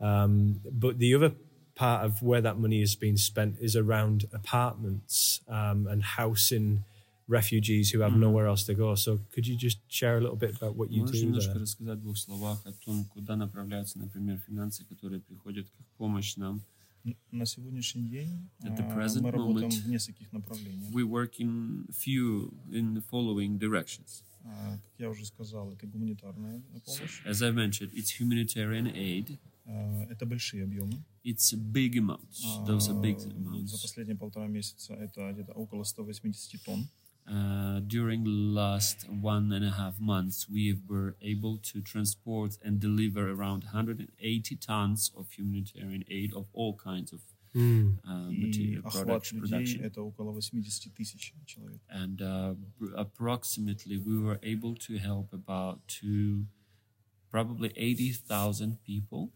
Um, 0.00 0.60
but 0.64 0.98
the 0.98 1.14
other 1.14 1.32
part 1.75 2.03
of 2.05 2.21
where 2.21 2.41
that 2.41 2.57
money 2.57 2.81
is 2.81 2.95
being 2.95 3.17
spent 3.17 3.55
is 3.59 3.75
around 3.75 4.25
apartments 4.33 5.41
um, 5.47 5.87
and 5.87 6.01
housing 6.03 6.83
refugees 7.27 7.91
who 7.91 7.99
have 8.01 8.15
nowhere 8.15 8.47
else 8.47 8.63
to 8.65 8.73
go. 8.73 8.95
So 8.95 9.19
could 9.33 9.45
you 9.47 9.55
just 9.57 9.79
share 9.89 10.17
a 10.17 10.21
little 10.21 10.37
bit 10.37 10.55
about 10.55 10.75
what 10.75 10.89
you 10.91 11.01
Можешь 11.03 11.19
do 11.21 11.25
немножко 11.25 11.53
there? 11.53 11.61
рассказать 11.61 11.99
в 11.99 12.01
двух 12.01 12.17
словах 12.17 12.65
о 12.65 12.71
том, 12.71 13.05
куда 13.13 13.35
направляются, 13.35 13.99
например, 13.99 14.39
финансы, 14.47 14.85
которые 14.85 15.19
приходят 15.19 15.67
как 15.77 15.85
помощь 15.97 16.35
нам? 16.37 16.61
Н- 17.05 17.15
На 17.31 17.45
сегодняшний 17.45 18.03
день 18.09 18.49
At 18.63 18.75
the 18.77 18.83
а, 18.89 18.95
present 18.97 19.21
мы 19.21 19.31
работаем 19.31 19.69
moment, 19.69 19.81
в 19.83 19.89
нескольких 19.89 20.31
направлениях. 20.31 20.89
We 20.91 21.03
work 21.03 21.33
in 21.39 21.85
few 21.91 22.53
in 22.71 22.93
the 22.95 23.03
following 23.11 23.57
directions. 23.59 24.23
А, 24.45 24.77
Как 24.77 24.81
я 24.97 25.09
уже 25.09 25.25
сказал, 25.25 25.71
это 25.73 25.85
гуманитарная 25.85 26.61
помощь. 26.85 27.21
As 27.25 27.41
I 27.41 27.51
mentioned, 27.51 27.91
it's 27.93 28.19
humanitarian 28.19 28.87
aid. 28.95 29.37
А, 29.65 30.05
Это 30.09 30.25
большие 30.25 30.63
объемы. 30.63 31.03
It's 31.25 31.53
big 31.53 31.97
amounts. 31.97 32.41
Those 32.65 32.87
are 32.89 33.01
big 33.01 33.17
А, 33.17 33.19
За 33.19 33.29
amounts. 33.29 33.81
последние 33.81 34.15
полтора 34.15 34.47
месяца 34.47 34.93
это 34.93 35.31
где-то 35.33 35.51
около 35.53 35.83
180 35.83 36.57
тонн. 36.65 36.87
Uh, 37.29 37.81
during 37.85 38.23
last 38.53 39.05
one 39.21 39.51
and 39.51 39.65
a 39.65 39.71
half 39.71 39.99
months, 39.99 40.47
we 40.47 40.79
were 40.87 41.17
able 41.19 41.57
to 41.57 41.81
transport 41.81 42.57
and 42.63 42.79
deliver 42.79 43.29
around 43.29 43.65
180 43.65 44.55
tons 44.55 45.11
of 45.13 45.27
humanitarian 45.37 46.05
aid 46.07 46.31
of 46.33 46.47
all 46.53 46.73
kinds 46.77 47.11
of 47.11 47.19
Mm. 47.53 47.97
uh, 48.05 48.29
И 48.31 48.45
material 48.45 48.81
охват 48.85 49.05
product, 49.07 49.31
людей 49.33 49.49
production. 49.49 49.81
это 49.81 50.01
около 50.01 50.31
80 50.31 50.89
тысяч 50.95 51.33
человек. 51.45 51.81
and 51.89 52.21
uh, 52.21 52.55
br- 52.79 52.93
approximately 52.95 53.97
we 53.97 54.17
were 54.17 54.39
able 54.41 54.75
to 54.75 54.97
help 54.97 55.33
about 55.33 55.79
to 55.99 56.45
probably 57.29 57.71
80,000 57.75 58.77
people 58.85 59.31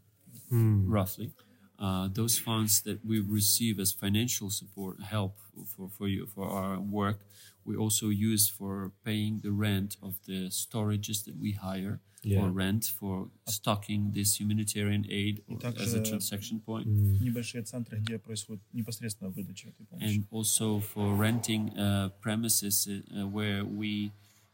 roughly 0.51 1.31
uh, 1.79 2.07
those 2.13 2.38
funds 2.38 2.81
that 2.81 3.03
we 3.05 3.19
receive 3.19 3.79
as 3.79 3.91
financial 3.91 4.50
support 4.50 5.01
help 5.01 5.38
for, 5.75 5.89
for 5.89 6.07
you 6.07 6.25
for 6.27 6.45
our 6.47 6.79
work 6.79 7.19
we 7.63 7.75
also 7.75 8.09
use 8.09 8.50
for 8.50 8.91
paying 9.05 9.39
the 9.43 9.51
rent 9.51 9.95
of 10.01 10.15
the 10.25 10.50
storages 10.50 11.23
that 11.25 11.35
we 11.39 11.51
hire 11.53 12.00
Yeah. 12.23 12.41
or 12.43 12.51
rent 12.51 12.83
for 13.00 13.29
stocking 13.47 14.11
this 14.13 14.39
humanitarian 14.39 15.05
aid 15.09 15.41
or 15.50 15.57
также- 15.57 15.81
as 15.83 15.93
a 15.95 16.01
transaction 16.03 16.59
point 16.59 16.85
Небольшие 17.19 17.63
центры, 17.63 17.97
где 18.00 18.19
происходит 18.19 18.61
непосредственно 18.73 19.31
выдача 19.31 19.69
этой 19.69 19.85
помощи. 19.88 20.05
and 20.05 20.27
also 20.29 20.79
for 20.81 21.15
renting 21.17 21.71
uh, 21.75 22.09
premises 22.21 22.88
uh, 22.88 23.25
where 23.27 23.65
we 23.65 24.11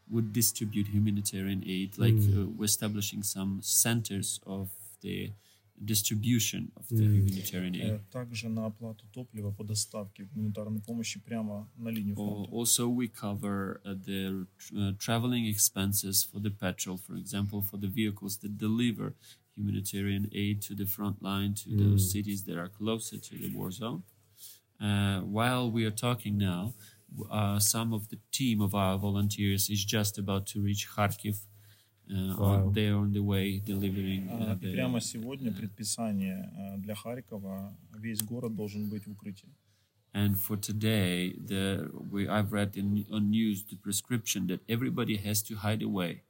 would 0.08 0.32
distribute 0.32 0.86
humanitarian 0.88 1.62
aid, 1.66 1.98
like 1.98 2.16
uh, 2.16 2.46
we're 2.56 2.64
establishing 2.64 3.22
some 3.22 3.60
centers 3.60 4.40
of 4.46 4.70
the 5.02 5.32
distribution 5.84 6.72
of 6.76 6.88
the 6.88 7.04
humanitarian 7.04 7.74
aid. 7.76 7.82
Э, 7.92 8.00
Также 8.10 8.48
на 8.48 8.66
оплату 8.66 9.04
топлива 9.12 9.50
по 9.52 9.64
доставке 9.64 10.24
гуманитарной 10.24 10.80
помощи 10.80 11.20
прямо 11.20 11.68
на 11.76 11.90
линию 11.90 12.14
Or 12.16 12.26
фронта. 12.46 12.50
also, 12.52 12.88
we 12.88 13.06
cover 13.08 13.80
uh, 13.84 13.94
the 13.94 14.46
uh, 14.76 14.92
traveling 14.98 15.46
expenses 15.46 16.24
for 16.24 16.40
the 16.40 16.50
petrol, 16.50 16.96
for 16.98 17.14
example, 17.16 17.62
for 17.62 17.76
the 17.78 17.86
vehicles 17.88 18.38
that 18.38 18.58
deliver 18.58 19.14
humanitarian 19.56 20.28
aid 20.32 20.60
to 20.62 20.74
the 20.74 20.86
front 20.86 21.22
line, 21.22 21.54
to 21.54 21.70
those 21.76 22.10
cities 22.10 22.44
that 22.44 22.56
are 22.56 22.68
closer 22.68 23.16
to 23.18 23.36
the 23.38 23.48
war 23.56 23.70
zone. 23.70 24.02
Uh, 24.80 25.20
while 25.20 25.70
we 25.70 25.84
are 25.84 25.90
talking 26.06 26.36
now, 26.38 26.72
w- 27.16 27.28
uh, 27.32 27.58
some 27.58 27.92
of 27.92 28.08
the 28.08 28.18
team 28.32 28.60
of 28.60 28.74
our 28.74 28.96
volunteers 28.98 29.68
is 29.70 29.84
just 29.84 30.18
about 30.18 30.46
to 30.46 30.60
reach 30.60 30.88
Kharkiv. 30.88 31.36
Uh, 32.12 32.34
Wow. 32.38 32.68
on, 32.68 32.72
they're 32.72 32.94
on 32.96 33.12
the 33.12 33.20
way 33.22 33.60
delivering 33.60 34.28
А, 34.30 34.52
uh, 34.54 34.56
И 34.56 34.60
the 34.66 34.72
прямо 34.72 34.98
сегодня 35.00 35.52
предписание 35.52 36.50
э, 36.56 36.78
для 36.78 36.94
Харькова, 36.94 37.76
весь 37.98 38.22
город 38.22 38.54
должен 38.56 38.88
быть 38.88 39.04
в 39.06 39.10
укрытии. 39.12 39.52
And 40.14 40.34
for 40.36 40.56
today, 40.56 41.34
the 41.38 41.90
we 42.10 42.26
I've 42.26 42.50
read 42.50 42.76
in 42.76 43.04
on 43.10 43.28
news 43.30 43.62
the 43.64 43.76
prescription 43.76 44.46
that 44.46 44.60
everybody 44.66 45.16
has 45.16 45.42
to 45.42 45.56
hide 45.56 45.82
away 45.82 46.22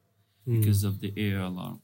because 0.45 0.83
of 0.83 0.99
the 0.99 1.13
air 1.15 1.39
alarm. 1.39 1.79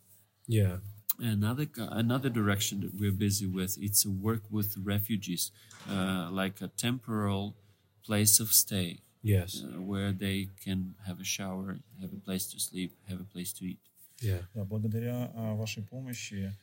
Yeah. 0.45 0.81
Another 1.17 1.65
co- 1.65 1.88
another 1.88 2.29
direction 2.29 2.81
that 2.81 2.93
we're 3.00 3.13
busy 3.13 3.45
with 3.48 3.77
it's 3.81 4.03
a 4.03 4.10
work 4.12 4.43
with 4.51 4.75
refugees, 4.84 5.51
uh, 5.89 6.27
like 6.29 6.60
a 6.62 6.67
temporal 6.67 7.55
place 8.03 8.41
of 8.41 8.51
stay 8.51 9.00
Yes. 9.24 9.63
uh, 9.63 9.81
where 9.81 10.12
they 10.12 10.50
can 10.62 10.95
have 11.07 11.22
a 11.22 11.24
shower, 11.24 11.79
have 12.01 12.12
a 12.12 12.19
place 12.19 12.45
to 12.51 12.60
sleep, 12.60 12.91
have 13.07 13.22
a 13.22 13.24
place 13.24 13.53
to 13.53 13.65
eat. 13.65 13.79
Yeah. 14.20 14.44
Да, 14.54 14.64
благодаря 14.64 15.30
а, 15.34 15.54
вашей 15.54 15.82
помощи, 15.82 16.54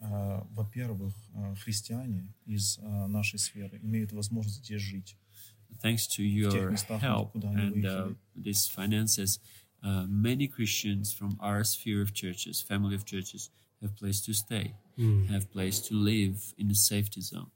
а, 0.00 0.46
во-первых, 0.50 1.14
а, 1.34 1.54
христиане 1.54 2.32
из 2.44 2.78
а, 2.82 3.08
нашей 3.08 3.38
сферы 3.38 3.78
имеют 3.82 4.12
возможность 4.12 4.64
здесь 4.64 4.82
жить. 4.82 5.16
Thanks 5.82 6.06
to 6.16 6.22
your 6.22 6.70
местах, 6.70 7.02
help 7.02 7.34
and 7.34 7.84
uh, 7.84 8.14
these 8.34 8.66
finances, 8.66 9.40
uh, 9.82 10.06
many 10.06 10.46
Christians 10.46 11.12
from 11.12 11.36
our 11.38 11.64
sphere 11.64 12.00
of 12.00 12.14
churches, 12.14 12.62
family 12.62 12.94
of 12.94 13.04
churches, 13.04 13.50
have 13.82 13.94
place 13.96 14.20
to 14.22 14.32
stay, 14.32 14.74
have 15.28 15.50
place 15.50 15.80
to 15.80 15.94
live 15.94 16.54
in 16.56 16.70
a 16.70 16.74
safety 16.74 17.20
zone. 17.20 17.50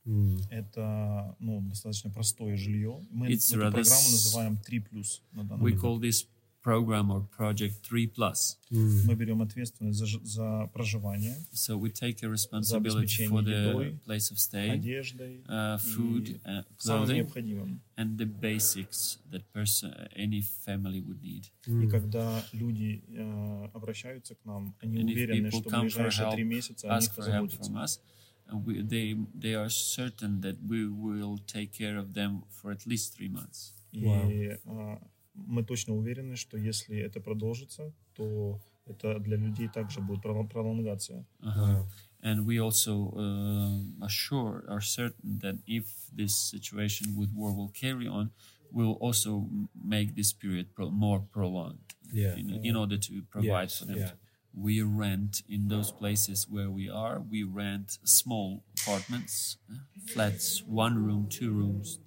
Это 0.50 1.34
ну, 1.38 1.62
достаточно 1.62 2.10
простое 2.10 2.56
жилье. 2.56 3.00
Мы 3.10 3.28
It's 3.28 3.50
эту 3.54 3.70
программу 3.70 4.10
называем 4.10 4.58
3+. 4.68 5.20
На 5.32 5.42
We 5.56 5.72
call 5.80 5.98
this 5.98 6.26
program 6.61 7.11
or 7.11 7.21
project 7.37 7.75
3 7.83 8.07
plus. 8.07 8.57
Мы 8.71 9.13
берем 9.13 9.41
ответственность 9.43 9.99
за, 9.99 10.07
ж- 10.07 10.19
за 10.23 10.67
проживание, 10.73 11.35
So 11.53 11.77
we 11.77 11.91
take 11.91 12.23
a 12.23 12.27
responsibility 12.27 13.27
for 13.27 13.39
обеспечение 13.39 13.43
the 13.43 13.69
едой, 13.69 13.99
place 14.03 14.31
of 14.31 14.39
stay, 14.39 14.71
одеждой, 14.71 15.43
uh, 15.47 15.77
food, 15.77 16.29
и 16.29 16.39
uh, 16.43 16.65
самым 16.79 17.05
clothing, 17.05 17.15
необходимым. 17.17 17.81
and 17.97 18.17
the 18.17 18.25
basics 18.25 19.19
that 19.29 19.43
person, 19.53 19.93
any 20.15 20.41
family 20.65 21.01
would 21.05 21.21
need. 21.21 21.43
И 21.67 21.87
когда 21.87 22.43
люди 22.51 23.03
э, 23.09 23.69
обращаются 23.73 24.33
к 24.33 24.43
нам, 24.45 24.73
они 24.81 24.97
And 25.01 25.09
if 25.09 25.13
уверены, 25.13 25.49
people 25.49 25.59
что 25.61 25.69
в 25.69 25.71
come 25.71 25.81
for 25.81 25.83
ближайшие 25.83 26.25
help, 26.27 26.33
три 26.33 26.43
месяца 26.45 26.87
о 26.89 26.97
ask 26.97 27.01
них 27.01 27.11
for 27.15 27.29
help 27.31 27.47
позаботятся. 27.51 27.71
from 27.71 27.77
us, 27.83 27.99
and 28.47 28.65
we, 28.65 28.81
they 28.81 29.13
they 29.39 29.53
are 29.53 29.69
certain 29.69 30.41
that 30.41 30.57
we 30.67 30.87
will 30.87 31.37
take 31.45 31.71
care 31.71 31.97
of 31.99 32.13
them 32.15 32.41
for 32.49 32.71
at 32.71 32.87
least 32.87 33.15
three 33.15 33.29
months. 33.29 33.73
И 33.91 34.03
Вау. 34.03 34.99
а, 35.29 35.29
мы 35.35 35.63
точно 35.63 35.95
уверены, 35.95 36.35
что 36.35 36.57
если 36.57 36.97
это 36.97 37.19
продолжится, 37.19 37.91
то 38.15 38.59
это 38.85 39.19
для 39.19 39.37
людей 39.37 39.67
также 39.67 39.99
будет 40.01 40.23
пролон- 40.23 40.47
пролонгация. 40.47 41.25
Uh-huh. 41.41 41.85
And 42.21 42.45
we 42.45 42.59
also 42.59 43.11
uh, 43.15 44.03
are 44.03 44.09
sure, 44.09 44.63
are 44.67 44.81
certain 44.81 45.39
that 45.39 45.57
if 45.67 45.85
this 46.11 46.35
situation 46.35 47.15
with 47.15 47.31
war 47.33 47.53
will 47.53 47.69
carry 47.69 48.07
on, 48.07 48.31
we'll 48.71 48.97
also 48.99 49.41
m- 49.41 49.69
make 49.83 50.15
this 50.15 50.33
period 50.33 50.73
pro- 50.75 50.89
more 50.91 51.19
prolonged 51.31 51.93
Yeah. 52.11 52.35
in, 52.37 52.63
in 52.63 52.75
order 52.75 52.97
to 52.97 53.21
provide 53.29 53.69
Yes, 53.69 53.79
for 53.79 53.85
them. 53.85 53.97
yeah. 53.97 54.11
We 54.53 54.81
rent 54.81 55.41
in 55.49 55.67
those 55.67 55.91
places 55.91 56.47
where 56.49 56.69
we 56.71 56.89
are, 56.89 57.19
we 57.19 57.43
rent 57.43 57.99
small 58.05 58.63
apartments, 58.79 59.57
uh, 59.69 59.75
flats, 60.13 60.63
one 60.65 60.95
room, 61.05 61.27
two 61.29 61.51
rooms, 61.51 61.99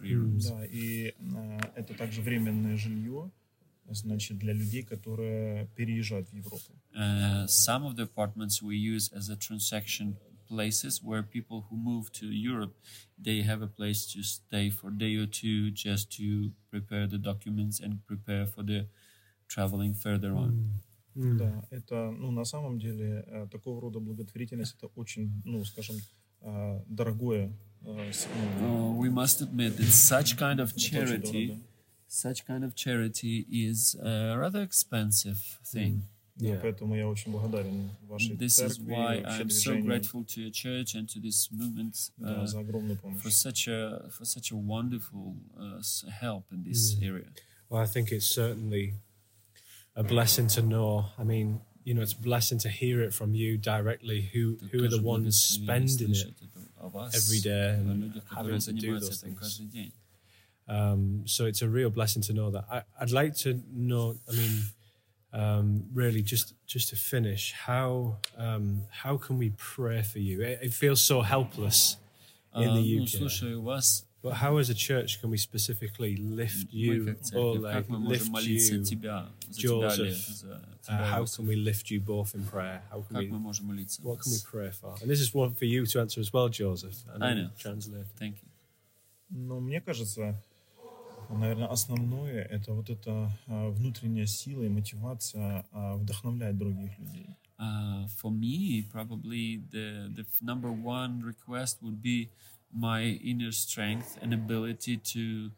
rooms. 0.00 0.48
Да, 0.48 0.64
и 0.64 1.14
а, 1.34 1.72
это 1.76 1.94
также 1.94 2.22
временное 2.22 2.76
жилье, 2.76 3.30
значит, 3.90 4.38
для 4.38 4.52
людей, 4.52 4.82
которые 4.82 5.66
переезжают 5.76 6.28
в 6.28 6.34
Европу. 6.34 6.72
Uh, 6.94 7.46
some 7.46 7.84
of 7.84 7.96
the 7.96 8.02
apartments 8.02 8.62
we 8.62 8.76
use 8.76 9.10
as 9.12 9.28
a 9.28 9.36
transaction 9.36 10.16
places 10.48 11.02
where 11.02 11.22
people 11.22 11.66
who 11.68 11.76
move 11.76 12.10
to 12.10 12.26
Europe 12.26 12.74
they 13.18 13.42
have 13.42 13.62
a 13.62 13.66
place 13.66 14.06
to 14.12 14.22
stay 14.22 14.70
for 14.70 14.88
a 14.88 14.92
day 14.92 15.16
or 15.16 15.26
two 15.26 15.70
just 15.70 16.10
to 16.12 16.50
prepare 16.70 17.06
the 17.06 17.18
documents 17.18 17.80
and 17.80 18.04
prepare 18.06 18.46
for 18.46 18.62
the 18.62 18.86
traveling 19.48 19.94
further 19.94 20.34
on. 20.34 20.82
Да, 21.14 21.64
это, 21.70 22.12
ну, 22.12 22.30
на 22.30 22.44
самом 22.44 22.78
деле, 22.78 23.24
э, 23.26 23.48
такого 23.50 23.80
рода 23.80 23.98
благотворительность, 23.98 24.76
это 24.76 24.86
очень, 24.94 25.42
ну, 25.44 25.64
скажем, 25.64 25.96
э, 26.42 26.80
дорогое, 26.86 27.52
э, 27.85 28.11
с- 28.11 28.27
ну, 28.61 28.93
Uh, 28.93 28.97
we 28.99 29.09
must 29.09 29.41
admit 29.41 29.75
that 29.77 29.91
such 29.91 30.37
kind 30.37 30.59
of 30.59 30.69
это 30.71 30.75
очень 30.75 30.91
charity, 30.91 31.47
дорого. 31.47 31.61
such 32.07 32.45
kind 32.45 32.63
of 32.63 32.73
charity 32.75 33.45
is 33.49 33.95
a 34.01 34.35
rather 34.37 34.61
expensive 34.63 35.37
thing. 35.63 36.03
Да, 36.35 36.47
Yeah. 36.47 36.61
Поэтому 36.61 36.95
я 36.95 37.07
очень 37.07 37.31
благодарен 37.31 37.91
вашей 38.07 38.35
This 38.35 38.57
is 38.59 38.77
церкви, 38.77 38.91
why 38.91 39.19
и 39.19 39.21
вообще 39.23 39.43
I'm 39.43 39.49
so 39.49 39.71
движению, 39.71 39.85
grateful 39.85 40.23
to 40.25 40.41
your 40.41 40.51
church 40.51 40.95
and 40.95 41.07
to 41.09 41.19
this 41.21 41.51
movement 41.51 42.11
да, 42.17 42.43
uh, 42.43 42.47
за 42.47 42.59
огромную 42.59 42.97
помощь. 42.97 43.21
for 43.21 43.29
such 43.29 43.67
a 43.67 44.09
for 44.09 44.25
such 44.25 44.51
a 44.51 44.55
wonderful 44.55 45.35
uh, 45.57 45.77
s- 45.79 46.03
help 46.21 46.45
in 46.51 46.63
this 46.63 46.97
area. 47.01 47.27
Well, 47.69 47.81
I 47.83 47.85
think 47.87 48.11
it's 48.11 48.25
certainly 48.27 48.95
a 49.95 50.03
blessing 50.03 50.47
to 50.55 50.61
know. 50.63 51.05
I 51.19 51.23
mean, 51.23 51.59
you 51.85 51.93
know, 51.93 52.01
it's 52.01 52.13
a 52.13 52.21
blessing 52.21 52.57
to 52.61 52.69
hear 52.69 53.01
it 53.03 53.13
from 53.13 53.35
you 53.35 53.57
directly. 53.57 54.31
Who 54.33 54.57
who 54.71 54.83
are 54.85 54.89
the 54.89 54.97
Тоже 54.97 55.03
ones 55.03 55.59
благословение 55.59 55.87
spending 55.87 56.15
it? 56.15 56.33
слышать 56.77 56.77
это 56.77 56.85
о 56.85 56.89
вас, 56.89 57.13
every 57.15 57.41
day 57.41 57.75
о 57.75 57.81
and 57.81 57.99
людях, 58.01 58.23
having 58.23 58.35
которые 58.35 58.57
to 58.57 58.57
do 58.57 58.59
занимаются 58.61 59.09
those 59.11 59.23
этим 59.23 59.29
things. 59.35 59.39
каждый 59.39 59.65
день. 59.67 59.93
Um, 60.65 61.23
so 61.27 61.45
it's 61.45 61.61
a 61.61 61.67
real 61.67 61.89
blessing 61.89 62.21
to 62.23 62.33
know 62.33 62.49
that. 62.51 62.65
I, 62.71 62.83
I'd 62.99 63.11
like 63.11 63.35
to 63.43 63.59
know. 63.73 64.15
I 64.29 64.33
mean, 64.33 64.63
um, 65.33 65.85
really, 65.93 66.21
just 66.21 66.53
just 66.65 66.89
to 66.89 66.95
finish, 66.95 67.51
how 67.51 68.17
um, 68.37 68.83
how 68.89 69.17
can 69.17 69.37
we 69.37 69.51
pray 69.57 70.01
for 70.03 70.19
you? 70.19 70.41
It, 70.41 70.59
it 70.61 70.73
feels 70.73 71.01
so 71.01 71.21
helpless 71.21 71.97
in 72.55 72.69
А, 72.69 72.75
the 72.75 72.81
ну, 72.97 73.03
UK. 73.03 73.09
слушаю 73.09 73.61
вас. 73.61 74.05
But 74.21 74.35
how, 74.35 74.55
as 74.57 74.69
a 74.69 74.73
church, 74.73 75.19
can 75.19 75.29
we 75.29 75.37
specifically 75.37 76.15
lift 76.15 76.67
Мы 76.71 76.79
you, 76.79 77.05
как 77.05 77.21
церковь, 77.21 77.57
Oleg, 77.59 77.71
как 77.73 77.89
мы 77.89 77.99
можем 77.99 78.11
lift 78.13 78.29
молиться 78.31 78.75
you? 78.75 78.83
тебя, 78.85 79.29
за 79.49 79.61
тебя, 79.61 79.69
Joseph, 79.69 79.99
Олег, 79.99 80.15
за 80.15 80.47
Uh, 80.47 80.81
тебя, 80.81 81.05
how 81.11 81.21
Иосиф? 81.21 81.35
can 81.39 81.47
we 81.47 81.55
lift 81.57 81.91
you 81.91 81.99
both 81.99 82.33
in 82.33 82.43
prayer? 82.45 82.81
How 82.89 83.01
can 83.01 83.15
Как 83.15 83.23
we? 83.23 83.29
мы 83.29 83.39
можем 83.39 83.65
молиться 83.67 84.01
What 84.01 84.19
can 84.19 84.31
we 84.31 84.37
вас? 84.39 84.45
pray 84.49 84.71
for? 84.71 84.95
And 85.01 85.09
this 85.09 85.19
is 85.19 85.33
one 85.33 85.53
for 85.55 85.65
you 85.65 85.85
to 85.85 85.99
answer 85.99 86.21
as 86.21 86.31
well, 86.31 86.47
Joseph. 86.49 86.95
And 87.13 87.21
I 87.23 87.33
then 87.33 87.43
know. 87.43 87.49
Translate. 87.59 88.05
Thank 88.17 88.35
you. 88.41 88.47
Но 89.29 89.59
мне 89.59 89.81
кажется, 89.81 90.41
наверное, 91.29 91.67
основное 91.67 92.43
это 92.43 92.71
вот 92.73 92.89
эта 92.89 93.29
а, 93.47 93.69
внутренняя 93.71 94.25
сила 94.25 94.63
и 94.63 94.69
мотивация 94.69 95.65
а, 95.71 95.95
вдохновлять 95.97 96.57
других 96.57 96.97
людей. 96.97 97.35
Uh, 97.59 98.07
for 98.21 98.31
me, 98.31 98.83
probably 98.91 99.61
the 99.71 100.09
the 100.15 100.21
f- 100.21 100.41
number 100.41 100.71
one 100.71 101.21
request 101.21 101.81
would 101.81 102.01
be 102.01 102.29
my 102.71 103.03
inner 103.03 103.51
strength 103.51 104.17
and 104.21 104.33
ability 104.33 104.97
to 105.13 105.51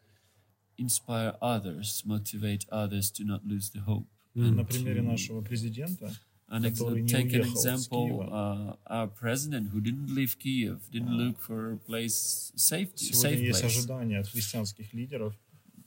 inspire 0.78 1.36
others, 1.42 2.04
motivate 2.06 2.66
others 2.72 3.10
to 3.12 3.24
not 3.24 3.42
lose 3.46 3.70
the 3.72 3.82
hope. 3.82 4.06
На 4.36 4.66
примере 4.66 5.02
нашего 5.02 5.42
президента, 5.42 6.12
An 6.48 6.64
ex- 6.66 6.78
который 6.78 7.02
не 7.02 7.08
take 7.08 7.34
an 7.34 7.42
уехал 7.42 7.56
с 7.56 7.66
example, 7.66 8.08
Киева. 8.08 8.30
uh, 8.30 8.78
our 8.88 9.08
president 9.08 9.70
who 9.74 9.80
didn't 9.82 10.14
leave 10.14 10.38
Kiev, 10.38 10.80
didn't 10.92 11.18
look 11.18 11.40
for 11.40 11.74
a 11.74 11.78
place 11.78 12.52
safe, 12.56 12.90
Сегодня 12.96 13.30
safe 13.30 13.42
есть 13.42 13.62
place. 13.62 13.66
ожидания 13.66 14.20
от 14.20 14.28
христианских 14.28 14.94
лидеров 14.94 15.34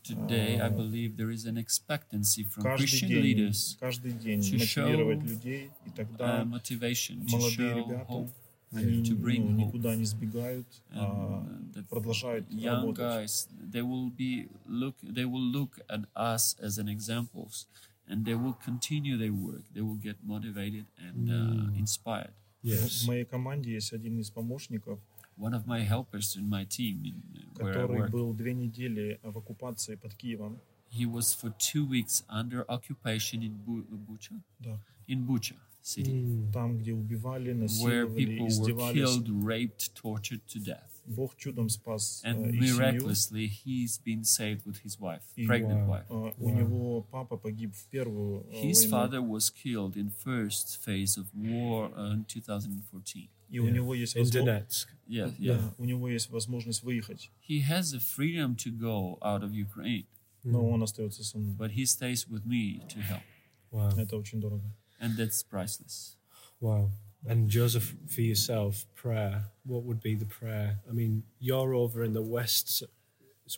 Today, 0.05 0.59
I 0.59 0.71
believe 0.71 1.17
there 1.17 1.31
is 1.31 1.45
an 1.45 1.59
expectancy 1.59 2.43
from 2.43 2.63
каждый 2.63 2.87
Christian 2.87 3.09
день, 3.09 3.23
leaders, 3.23 3.77
каждый 3.79 4.13
день 4.13 4.41
to 4.41 4.55
мотивировать 4.57 5.19
show, 5.19 5.29
людей, 5.29 5.71
и 5.85 5.89
uh, 5.91 5.95
тогда 5.95 6.45
motivation 6.45 7.27
to 7.27 7.31
молодые 7.31 7.51
show 7.75 7.77
ребята, 7.87 8.05
hope, 8.09 8.31
они 8.73 9.03
to 9.03 9.17
bring 9.17 9.41
ну, 9.53 9.63
hope. 9.63 9.67
никуда 9.67 9.97
не 9.97 10.05
сбегают, 10.05 10.67
а 10.91 11.47
and 11.47 11.73
the 11.75 11.83
продолжают 11.89 12.49
young 12.51 12.83
работать. 12.87 12.99
guys 12.99 13.49
they 13.73 13.83
will 13.83 14.11
be 14.15 14.49
look 14.67 14.97
they 15.03 15.25
will 15.25 15.51
look 15.53 15.79
at 15.89 16.05
us 16.15 16.55
as 16.61 16.79
an 16.79 16.89
examples 16.89 17.67
and 18.07 18.25
they 18.25 18.35
will 18.35 18.55
continue 18.65 19.17
their 19.17 19.33
work 19.33 19.63
they 19.73 19.81
will 19.83 19.99
get 20.01 20.17
motivated 20.23 20.85
and 20.99 21.31
uh, 21.31 21.79
inspired 21.79 22.33
Yes. 22.63 23.05
В 23.05 23.07
моей 23.07 23.25
команде 23.25 23.73
есть 23.75 23.93
один 23.93 24.19
из 24.19 24.31
помощников, 24.31 24.99
one 25.39 25.55
of 25.55 25.65
my 25.67 25.81
helpers 25.87 26.37
in 26.37 26.49
my 26.49 26.65
team 26.67 27.05
in, 27.05 27.15
uh, 27.55 27.63
where 27.63 27.71
I 27.71 27.75
который 27.87 28.01
work 28.01 28.11
был 28.11 28.35
две 28.35 28.53
недели 28.53 29.21
в 29.23 29.39
оккупации 29.39 29.95
под 29.95 30.13
Киевом. 30.15 30.59
he 30.91 31.07
was 31.07 31.33
for 31.33 31.51
two 31.59 31.87
weeks 31.87 32.25
under 32.29 32.65
occupation 32.69 33.43
in 33.43 33.53
Bu- 33.65 33.87
Bucha 34.09 34.41
Да. 34.59 34.79
in 35.07 35.25
Bucha 35.25 35.55
city 35.83 36.51
Там, 36.53 36.79
где 36.79 36.93
убивали, 36.93 37.53
where 37.53 37.55
насиловали, 37.55 38.15
people 38.15 38.47
were 38.47 38.49
издевались. 38.49 38.95
killed 38.95 39.29
raped 39.45 39.95
tortured 39.95 40.41
to 40.47 40.59
death 40.63 40.85
Бог 41.07 41.37
чудом 41.37 41.71
спас 41.71 42.21
э, 42.25 42.31
and 42.31 42.49
их 42.51 42.55
семью. 42.57 42.77
miraculously 42.77 43.47
he's 43.47 43.97
been 44.05 44.23
saved 44.25 44.67
with 44.67 44.79
his 44.85 44.99
wife 45.01 45.23
И 45.37 45.47
pregnant 45.47 45.87
Wow. 45.87 45.89
wife 45.89 46.07
э, 46.11 46.33
у 46.39 46.51
него 46.51 47.03
папа 47.11 47.37
погиб 47.39 47.75
в 47.75 47.87
первую 47.87 48.45
э, 48.51 48.63
His 48.63 48.85
войну, 48.85 48.91
father 48.91 49.23
was 49.23 49.49
killed 49.51 49.97
in 49.97 50.11
first 50.11 50.79
phase 50.85 51.17
of 51.17 51.27
war 51.35 51.91
uh, 51.97 52.13
in 52.15 52.25
2014. 52.27 53.31
и 53.51 53.59
у 53.61 53.69
него 53.71 53.95
есть 53.95 54.15
In 54.17 54.21
возможность, 54.25 54.35
Donetsk. 54.47 54.89
Yeah, 55.07 55.35
yeah. 55.39 55.57
да, 55.57 55.75
у 55.79 55.85
него 55.87 56.09
есть 56.11 56.29
возможность 56.29 56.83
выехать, 56.83 57.31
He 57.49 57.63
has 57.67 57.93
the 57.93 58.01
freedom 58.01 58.55
to 58.57 58.71
go 58.71 59.17
out 59.23 59.43
of 59.43 59.55
Ukraine, 59.55 60.05
но 60.45 60.69
он 60.69 60.83
остается 60.83 61.25
со 61.25 61.39
мной. 61.39 61.55
but 61.57 61.71
he 61.71 61.87
stays 61.87 62.29
with 62.29 62.45
me 62.45 62.83
to 62.91 63.01
help, 63.01 63.23
Wow. 63.71 63.97
Это 63.99 64.17
очень 64.19 64.41
дорого. 64.41 64.65
and 65.04 65.18
that's 65.18 65.44
priceless. 65.44 66.16
Wow. 66.60 66.90
And 67.28 67.50
Joseph, 67.50 67.94
for 68.08 68.22
yourself, 68.22 68.86
prayer. 68.96 69.44
What 69.66 69.84
would 69.84 70.02
be 70.02 70.16
the 70.16 70.26
prayer? 70.26 70.80
I 70.90 70.94
mean, 70.94 71.24
you're 71.40 71.74
over 71.74 72.04
in 72.04 72.14
the 72.14 72.22
west 72.22 72.84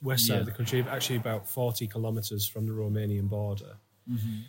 west 0.01 0.27
side 0.27 0.39
of 0.39 0.45
the 0.45 0.51
country, 0.51 0.83
actually 0.89 1.15
about 1.15 1.47
40 1.47 1.87
kilometers 1.87 2.47
from 2.47 2.65
the 2.65 2.73
Romanian 2.73 3.29
border. 3.29 3.77
Mm-hmm. 4.09 4.39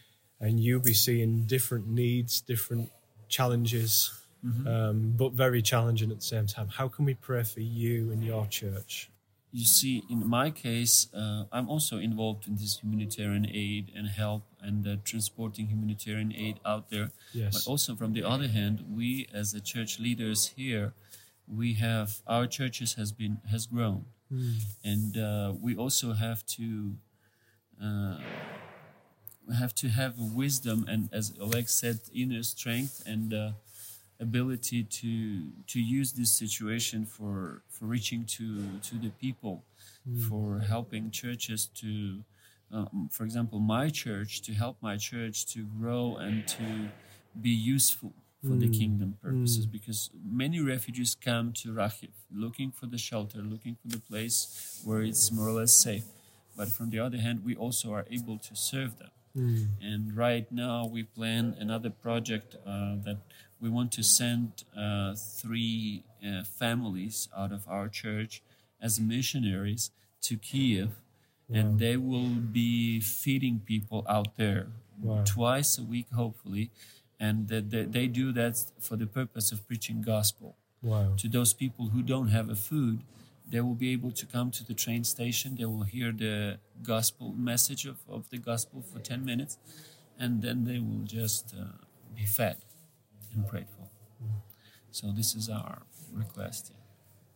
And 0.41 0.61
you'll 0.61 0.81
be 0.81 0.95
seeing 0.95 1.43
different 1.45 1.87
needs, 1.89 2.41
different 2.41 2.91
challenges, 3.29 4.13
Mm-hmm. 4.45 4.69
um, 4.69 5.15
but 5.17 5.33
very 5.33 5.61
challenging 5.61 6.11
at 6.11 6.19
the 6.19 6.25
same 6.25 6.47
time. 6.47 6.69
How 6.69 6.87
can 6.89 7.05
we 7.05 7.15
pray 7.15 7.43
for 7.43 7.61
you 7.61 8.13
and 8.13 8.23
your 8.23 8.47
church? 8.47 9.11
You 9.57 9.65
see, 9.65 10.05
in 10.11 10.21
my 10.29 10.51
case, 10.51 11.09
uh, 11.15 11.45
I'm 11.51 11.69
also 11.75 11.97
involved 11.97 12.47
in 12.47 12.57
this 12.57 12.73
humanitarian 12.83 13.47
aid 13.65 13.85
and 13.97 14.07
help 14.07 14.43
and 14.61 14.87
uh, 14.87 14.97
transporting 15.03 15.67
humanitarian 15.69 16.31
aid 16.45 16.57
out 16.73 16.91
there. 16.91 17.09
Yes. 17.33 17.53
But 17.55 17.71
also, 17.71 17.97
from 17.97 18.13
the 18.13 18.23
other 18.23 18.49
hand, 18.49 18.85
we 18.99 19.27
as 19.33 19.53
the 19.53 19.63
church 19.73 19.99
leaders 19.99 20.41
here, 20.57 20.93
we 21.49 21.69
have 21.87 22.09
our 22.27 22.47
churches 22.59 22.95
has 23.01 23.13
been 23.13 23.39
has 23.51 23.65
grown, 23.75 24.05
and 24.85 25.17
uh, 25.17 25.55
we 25.67 25.75
also 25.75 26.13
have 26.13 26.45
to 26.59 26.67
uh, 27.83 28.19
have 29.59 29.75
to 29.77 29.89
have 29.89 30.19
wisdom 30.19 30.85
and, 30.89 31.09
as 31.13 31.33
Oleg 31.41 31.69
said, 31.69 32.01
inner 32.13 32.43
strength 32.43 33.03
and 33.07 33.33
uh, 33.33 33.51
ability 34.21 34.85
to 34.85 35.51
to 35.67 35.81
use 35.81 36.13
this 36.13 36.33
situation 36.33 37.05
for 37.07 37.63
for 37.69 37.87
reaching 37.87 38.25
to 38.37 38.79
to 38.81 38.95
the 38.99 39.11
people, 39.11 39.65
for 40.29 40.61
helping 40.61 41.11
churches 41.11 41.67
to. 41.81 42.25
Um, 42.73 43.09
for 43.13 43.23
example, 43.25 43.61
my 43.61 43.91
church 43.91 44.43
to 44.43 44.53
help 44.53 44.77
my 44.83 44.97
church 44.97 45.47
to 45.55 45.65
grow 45.79 46.17
and 46.17 46.49
to 46.49 46.89
be 47.41 47.51
useful 47.51 48.13
for 48.43 48.57
the 48.57 48.69
kingdom 48.69 49.19
purposes 49.23 49.67
because 49.67 50.11
many 50.25 50.61
refugees 50.61 51.15
come 51.15 51.53
to 51.53 51.73
Rakhiv 51.73 52.11
looking 52.33 52.71
for 52.73 52.87
the 52.87 52.99
shelter, 52.99 53.39
looking 53.39 53.77
for 53.81 53.89
the 53.89 54.01
place 54.01 54.81
where 54.85 55.03
it's 55.03 55.31
more 55.31 55.49
or 55.49 55.53
less 55.53 55.73
safe. 55.73 56.07
But 56.57 56.69
from 56.69 56.91
the 56.91 56.99
other 56.99 57.19
hand, 57.19 57.45
we 57.45 57.55
also 57.55 57.93
are 57.93 58.07
able 58.11 58.39
to 58.39 58.57
serve 58.57 58.99
them. 58.99 59.11
And 59.81 60.17
right 60.17 60.51
now, 60.51 60.87
we 60.87 61.03
plan 61.05 61.55
another 61.59 61.91
project 61.91 62.57
uh, 62.67 62.97
that 63.05 63.19
we 63.61 63.69
want 63.69 63.91
to 63.93 64.03
send 64.03 64.65
uh, 64.77 65.15
three 65.15 66.03
uh, 66.27 66.45
families 66.45 67.29
out 67.37 67.53
of 67.53 67.67
our 67.69 67.89
church 67.89 68.43
as 68.81 69.01
missionaries 69.01 69.91
to 70.23 70.37
Kiev, 70.37 70.91
and 71.53 71.79
they 71.79 71.97
will 71.97 72.29
be 72.53 73.01
feeding 73.01 73.61
people 73.65 74.05
out 74.09 74.37
there 74.37 74.67
Wow. 75.03 75.25
twice 75.27 75.77
a 75.79 75.83
week, 75.83 76.07
hopefully, 76.15 76.71
and 77.21 77.49
that 77.49 77.71
they, 77.71 77.85
they 77.85 78.07
do 78.07 78.33
that 78.33 78.57
for 78.81 78.97
the 78.97 79.07
purpose 79.07 79.53
of 79.53 79.67
preaching 79.69 80.01
gospel 80.03 80.57
Wow. 80.83 81.15
to 81.19 81.29
those 81.29 81.53
people 81.55 81.87
who 81.89 82.03
don't 82.03 82.29
have 82.29 82.49
a 82.51 82.55
food 82.57 83.01
they 83.49 83.61
will 83.61 83.75
be 83.77 83.93
able 83.93 84.11
to 84.11 84.27
come 84.27 84.51
to 84.51 84.65
the 84.65 84.75
train 84.75 85.05
station 85.05 85.55
they 85.57 85.65
will 85.65 85.85
hear 85.85 86.13
the 86.13 86.59
gospel 86.83 87.33
message 87.33 87.87
of, 87.87 87.97
of 88.09 88.29
the 88.31 88.39
gospel 88.39 88.83
for 88.83 88.99
10 88.99 89.25
minutes 89.25 89.57
and 90.19 90.43
then 90.43 90.65
they 90.65 90.79
will 90.79 91.05
just 91.05 91.55
uh, 91.59 91.65
be 92.15 92.27
fed 92.27 92.57
and 93.37 93.47
prayed 93.47 93.67
for. 93.69 93.89
So 94.91 95.13
this 95.13 95.35
is 95.35 95.51
our 95.51 95.83
request. 96.13 96.73
Yeah. 96.73 96.81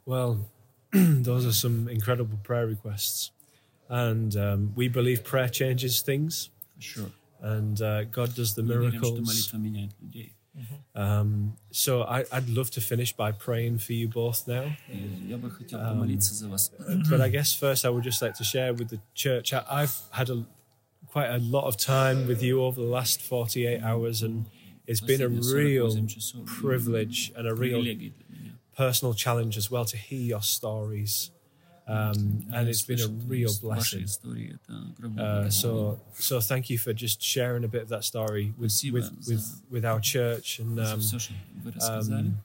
Well, 0.07 0.51
those 0.93 1.47
are 1.47 1.53
some 1.53 1.89
incredible 1.89 2.39
prayer 2.43 2.67
requests, 2.67 3.33
and 3.89 4.35
um, 4.37 4.73
we 4.75 4.89
believe 4.89 5.25
prayer 5.25 5.49
changes 5.49 6.01
things. 6.01 6.49
For 6.77 6.83
sure. 6.83 7.11
And 7.41 7.81
uh, 7.81 8.05
God 8.05 8.35
does 8.35 8.55
the 8.55 8.63
miracles. 8.63 9.53
Mm-hmm. 10.59 11.01
Um, 11.01 11.57
so 11.71 12.03
I, 12.03 12.25
would 12.33 12.51
love 12.51 12.71
to 12.73 12.81
finish 12.81 13.13
by 13.13 13.33
praying 13.33 13.79
for 13.79 13.93
you 13.93 14.09
both 14.09 14.49
now. 14.49 14.65
Um, 16.83 17.03
but 17.11 17.21
I 17.21 17.29
guess 17.29 17.55
first 17.55 17.85
I 17.85 17.91
would 17.91 18.05
just 18.05 18.21
like 18.21 18.35
to 18.35 18.45
share 18.45 18.75
with 18.75 18.89
the 18.89 19.01
church. 19.15 19.53
I, 19.53 19.81
have 19.81 19.97
had 20.11 20.29
a, 20.29 20.45
quite 21.13 21.29
a 21.29 21.39
lot 21.39 21.67
of 21.67 21.77
time 21.77 22.27
with 22.27 22.43
you 22.43 22.63
over 22.63 22.81
the 22.81 22.87
last 22.87 23.23
48 23.23 23.83
hours, 23.83 24.23
and 24.23 24.47
it's 24.91 25.01
been 25.01 25.23
a 25.23 25.29
real 25.29 25.97
privilege 26.47 27.33
and 27.37 27.47
a 27.47 27.55
real 27.55 27.85
personal 28.77 29.15
challenge 29.15 29.57
as 29.57 29.71
well 29.71 29.85
to 29.85 29.97
hear 29.97 30.21
your 30.21 30.43
stories. 30.43 31.31
Um, 31.87 32.45
and 32.55 32.69
it's 32.69 32.83
been 32.83 33.01
a 33.01 33.09
real 33.27 33.51
blessing. 33.61 34.07
Uh, 35.19 35.49
so, 35.51 35.99
so 36.15 36.41
thank 36.41 36.71
you 36.71 36.79
for 36.79 36.93
just 36.93 37.21
sharing 37.21 37.65
a 37.65 37.69
bit 37.69 37.83
of 37.83 37.89
that 37.89 38.05
story 38.05 38.53
with 38.59 38.73
with 38.93 39.11
with, 39.27 39.63
with 39.71 39.85
our 39.85 39.99
church 40.01 40.61
and 40.61 40.79
um, 40.79 41.01
um, 41.83 42.37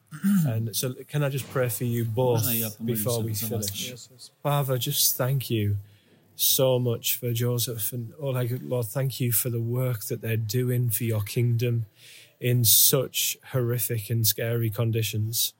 and 0.46 0.74
so 0.74 0.94
can 1.08 1.22
I 1.22 1.28
just 1.28 1.48
pray 1.50 1.68
for 1.68 1.84
you 1.84 2.04
both 2.04 2.44
before 2.84 3.22
we 3.22 3.34
finish? 3.34 3.94
Father, 4.42 4.78
just 4.78 5.16
thank 5.16 5.48
you 5.50 5.76
so 6.34 6.78
much 6.78 7.16
for 7.16 7.32
Joseph 7.32 7.92
and 7.92 8.12
oh, 8.20 8.32
my 8.32 8.48
Lord, 8.62 8.86
thank 8.86 9.20
you 9.20 9.30
for 9.32 9.48
the 9.50 9.60
work 9.60 10.04
that 10.06 10.22
they're 10.22 10.36
doing 10.36 10.90
for 10.90 11.04
your 11.04 11.22
kingdom 11.22 11.86
in 12.40 12.64
such 12.64 13.36
horrific 13.52 14.10
and 14.10 14.26
scary 14.26 14.70
conditions. 14.70 15.54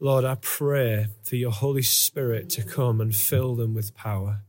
Lord, 0.00 0.24
I 0.24 0.36
pray 0.40 1.08
for 1.22 1.36
your 1.36 1.52
Holy 1.52 1.82
Spirit 1.82 2.50
to 2.50 2.62
come 2.62 3.00
and 3.00 3.14
fill 3.14 3.54
them 3.54 3.74
with 3.74 3.94
power. 3.94 4.40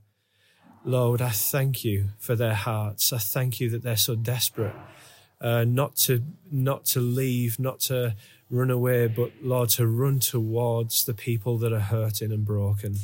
Lord, 0.83 1.21
I 1.21 1.29
thank 1.29 1.83
you 1.83 2.09
for 2.17 2.35
their 2.35 2.53
hearts. 2.53 3.11
I 3.13 3.17
thank 3.17 3.59
you 3.59 3.69
that 3.69 3.83
they're 3.83 3.95
so 3.95 4.15
desperate 4.15 4.75
uh, 5.41 5.63
not 5.63 5.95
to 5.95 6.23
not 6.51 6.85
to 6.85 6.99
leave, 6.99 7.59
not 7.59 7.79
to 7.81 8.15
run 8.49 8.71
away, 8.71 9.07
but 9.07 9.31
Lord, 9.41 9.69
to 9.69 9.87
run 9.87 10.19
towards 10.19 11.05
the 11.05 11.13
people 11.13 11.57
that 11.59 11.73
are 11.73 11.79
hurting 11.79 12.31
and 12.31 12.45
broken. 12.45 12.95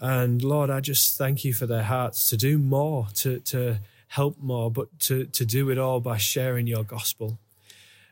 And 0.00 0.42
Lord, 0.42 0.70
I 0.70 0.80
just 0.80 1.18
thank 1.18 1.44
you 1.44 1.52
for 1.52 1.66
their 1.66 1.82
hearts 1.82 2.30
to 2.30 2.36
do 2.36 2.58
more, 2.58 3.08
to 3.16 3.40
to 3.40 3.80
help 4.08 4.38
more, 4.38 4.70
but 4.70 4.98
to 5.00 5.26
to 5.26 5.44
do 5.44 5.70
it 5.70 5.78
all 5.78 6.00
by 6.00 6.16
sharing 6.16 6.66
your 6.66 6.84
gospel. 6.84 7.38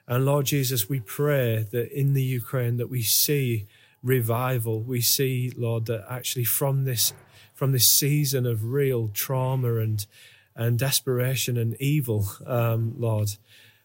And 0.08 0.24
Lord 0.24 0.46
Jesus, 0.46 0.88
we 0.88 1.00
pray 1.00 1.66
that 1.72 1.90
in 1.90 2.14
the 2.14 2.22
Ukraine 2.22 2.76
that 2.76 2.88
we 2.88 3.02
see 3.02 3.66
revival. 4.02 4.80
We 4.80 5.00
see, 5.00 5.52
Lord, 5.56 5.86
that 5.86 6.06
actually 6.08 6.44
from 6.44 6.84
this 6.84 7.12
from 7.52 7.72
this 7.72 7.88
season 7.88 8.46
of 8.46 8.72
real 8.72 9.08
trauma 9.08 9.76
and 9.76 10.06
and 10.54 10.78
desperation 10.78 11.58
and 11.58 11.76
evil, 11.80 12.28
um, 12.46 12.94
Lord, 12.98 13.36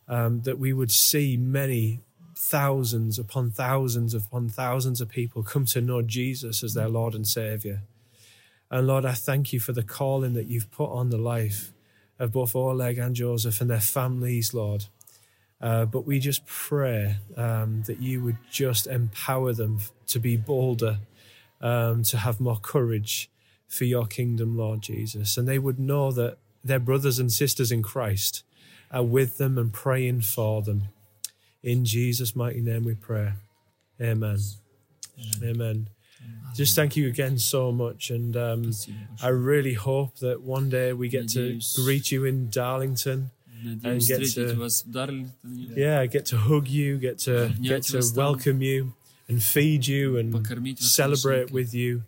um, 0.07 0.41
that 0.43 0.57
we 0.57 0.71
would 0.71 0.91
see 0.91 1.35
many 1.35 1.99
thousands 2.35 3.19
upon 3.19 3.51
thousands 3.51 4.13
upon 4.13 4.49
thousands 4.49 5.01
of 5.01 5.09
people 5.09 5.43
come 5.43 5.65
to 5.65 5.81
know 5.81 6.01
Jesus 6.01 6.63
as 6.63 6.73
their 6.73 6.89
Lord 6.89 7.13
and 7.13 7.27
Savior. 7.27 7.81
And 8.69 8.87
Lord, 8.87 9.05
I 9.05 9.13
thank 9.13 9.51
you 9.51 9.59
for 9.59 9.73
the 9.73 9.83
calling 9.83 10.33
that 10.33 10.47
you've 10.47 10.71
put 10.71 10.89
on 10.91 11.09
the 11.09 11.17
life 11.17 11.71
of 12.21 12.31
both 12.31 12.55
Oleg 12.55 12.99
and 12.99 13.15
Joseph 13.15 13.61
and 13.61 13.69
their 13.69 13.79
families, 13.79 14.53
Lord. 14.53 14.85
Uh, 15.59 15.85
but 15.85 16.05
we 16.05 16.19
just 16.19 16.45
pray 16.45 17.17
um, 17.35 17.83
that 17.87 17.99
you 17.99 18.23
would 18.23 18.37
just 18.51 18.85
empower 18.85 19.53
them 19.53 19.79
to 20.07 20.19
be 20.19 20.37
bolder, 20.37 20.99
um, 21.61 22.03
to 22.03 22.17
have 22.17 22.39
more 22.39 22.59
courage 22.59 23.29
for 23.67 23.85
your 23.85 24.05
kingdom, 24.05 24.55
Lord 24.55 24.81
Jesus. 24.81 25.35
And 25.35 25.47
they 25.47 25.57
would 25.57 25.79
know 25.79 26.11
that 26.11 26.37
their 26.63 26.79
brothers 26.79 27.17
and 27.17 27.31
sisters 27.31 27.71
in 27.71 27.81
Christ 27.81 28.43
are 28.91 29.03
with 29.03 29.37
them 29.37 29.57
and 29.57 29.73
praying 29.73 30.21
for 30.21 30.61
them. 30.61 30.83
In 31.63 31.85
Jesus' 31.85 32.35
mighty 32.35 32.61
name 32.61 32.83
we 32.83 32.93
pray. 32.93 33.33
Amen. 33.99 34.37
Amen 35.43 35.89
just 36.55 36.75
thank 36.75 36.95
you 36.95 37.07
again 37.07 37.37
so 37.37 37.71
much. 37.71 38.09
And 38.09 38.35
um, 38.35 38.63
I 39.21 39.29
really 39.29 39.73
hope 39.73 40.17
that 40.19 40.41
one 40.41 40.69
day 40.69 40.93
we 40.93 41.07
get 41.09 41.29
to 41.29 41.41
greet 41.75 42.11
you 42.11 42.25
in 42.25 42.49
Darlington. 42.49 43.31
And 43.83 44.01
get 44.07 44.19
to, 44.33 44.55
yeah, 45.75 46.05
get 46.07 46.25
to 46.27 46.37
hug 46.37 46.67
you, 46.67 46.97
get 46.97 47.19
to 47.19 47.49
get 47.61 47.83
to 47.83 47.97
welcome 48.17 48.61
you, 48.61 48.93
and 49.29 49.41
feed 49.41 49.85
you, 49.87 50.17
and 50.17 50.31
celebrate 50.83 51.51
with 51.51 51.73
you. 51.73 52.03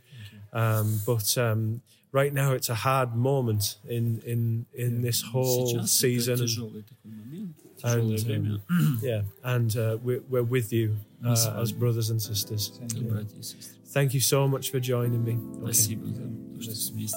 Um, 0.52 1.00
but 1.06 1.38
um, 1.38 1.82
right 2.12 2.34
now 2.34 2.54
it's 2.54 2.70
a 2.70 2.76
hard 2.76 3.16
moment 3.16 3.78
in 3.88 4.22
in 4.26 4.66
in 4.74 5.02
this 5.04 5.22
whole 5.22 5.68
season 5.88 6.38
это 7.83 7.87
And, 7.89 8.01
тяжелый 8.01 8.19
такой 8.19 8.39
момент, 8.39 8.63
тяжелое 8.69 8.69
And, 8.69 9.01
время. 9.01 9.03
yeah, 9.03 9.25
and 9.43 9.77
uh, 9.77 9.99
we're, 10.03 10.23
we're 10.29 10.43
with 10.49 10.73
you 10.73 10.97
Мы 11.21 11.33
uh, 11.33 11.37
с 11.37 11.47
вами. 11.47 11.63
as 11.63 11.73
brothers 11.73 12.11
and 12.11 12.21
sisters. 12.21 12.73
Thank 12.79 12.93
Как 12.93 13.01
you. 13.03 13.09
братья 13.11 13.37
и 13.39 13.43
сестры. 13.43 13.75
Thank 13.95 14.13
you 14.15 14.21
so 14.21 14.47
much 14.49 14.71
for 14.71 14.81
joining 14.81 15.25
me. 15.25 15.35
Okay. 15.35 15.65
Спасибо 15.65 16.07
за 16.09 16.23
то, 16.23 16.61
что 16.63 16.93
вместе. 16.93 17.17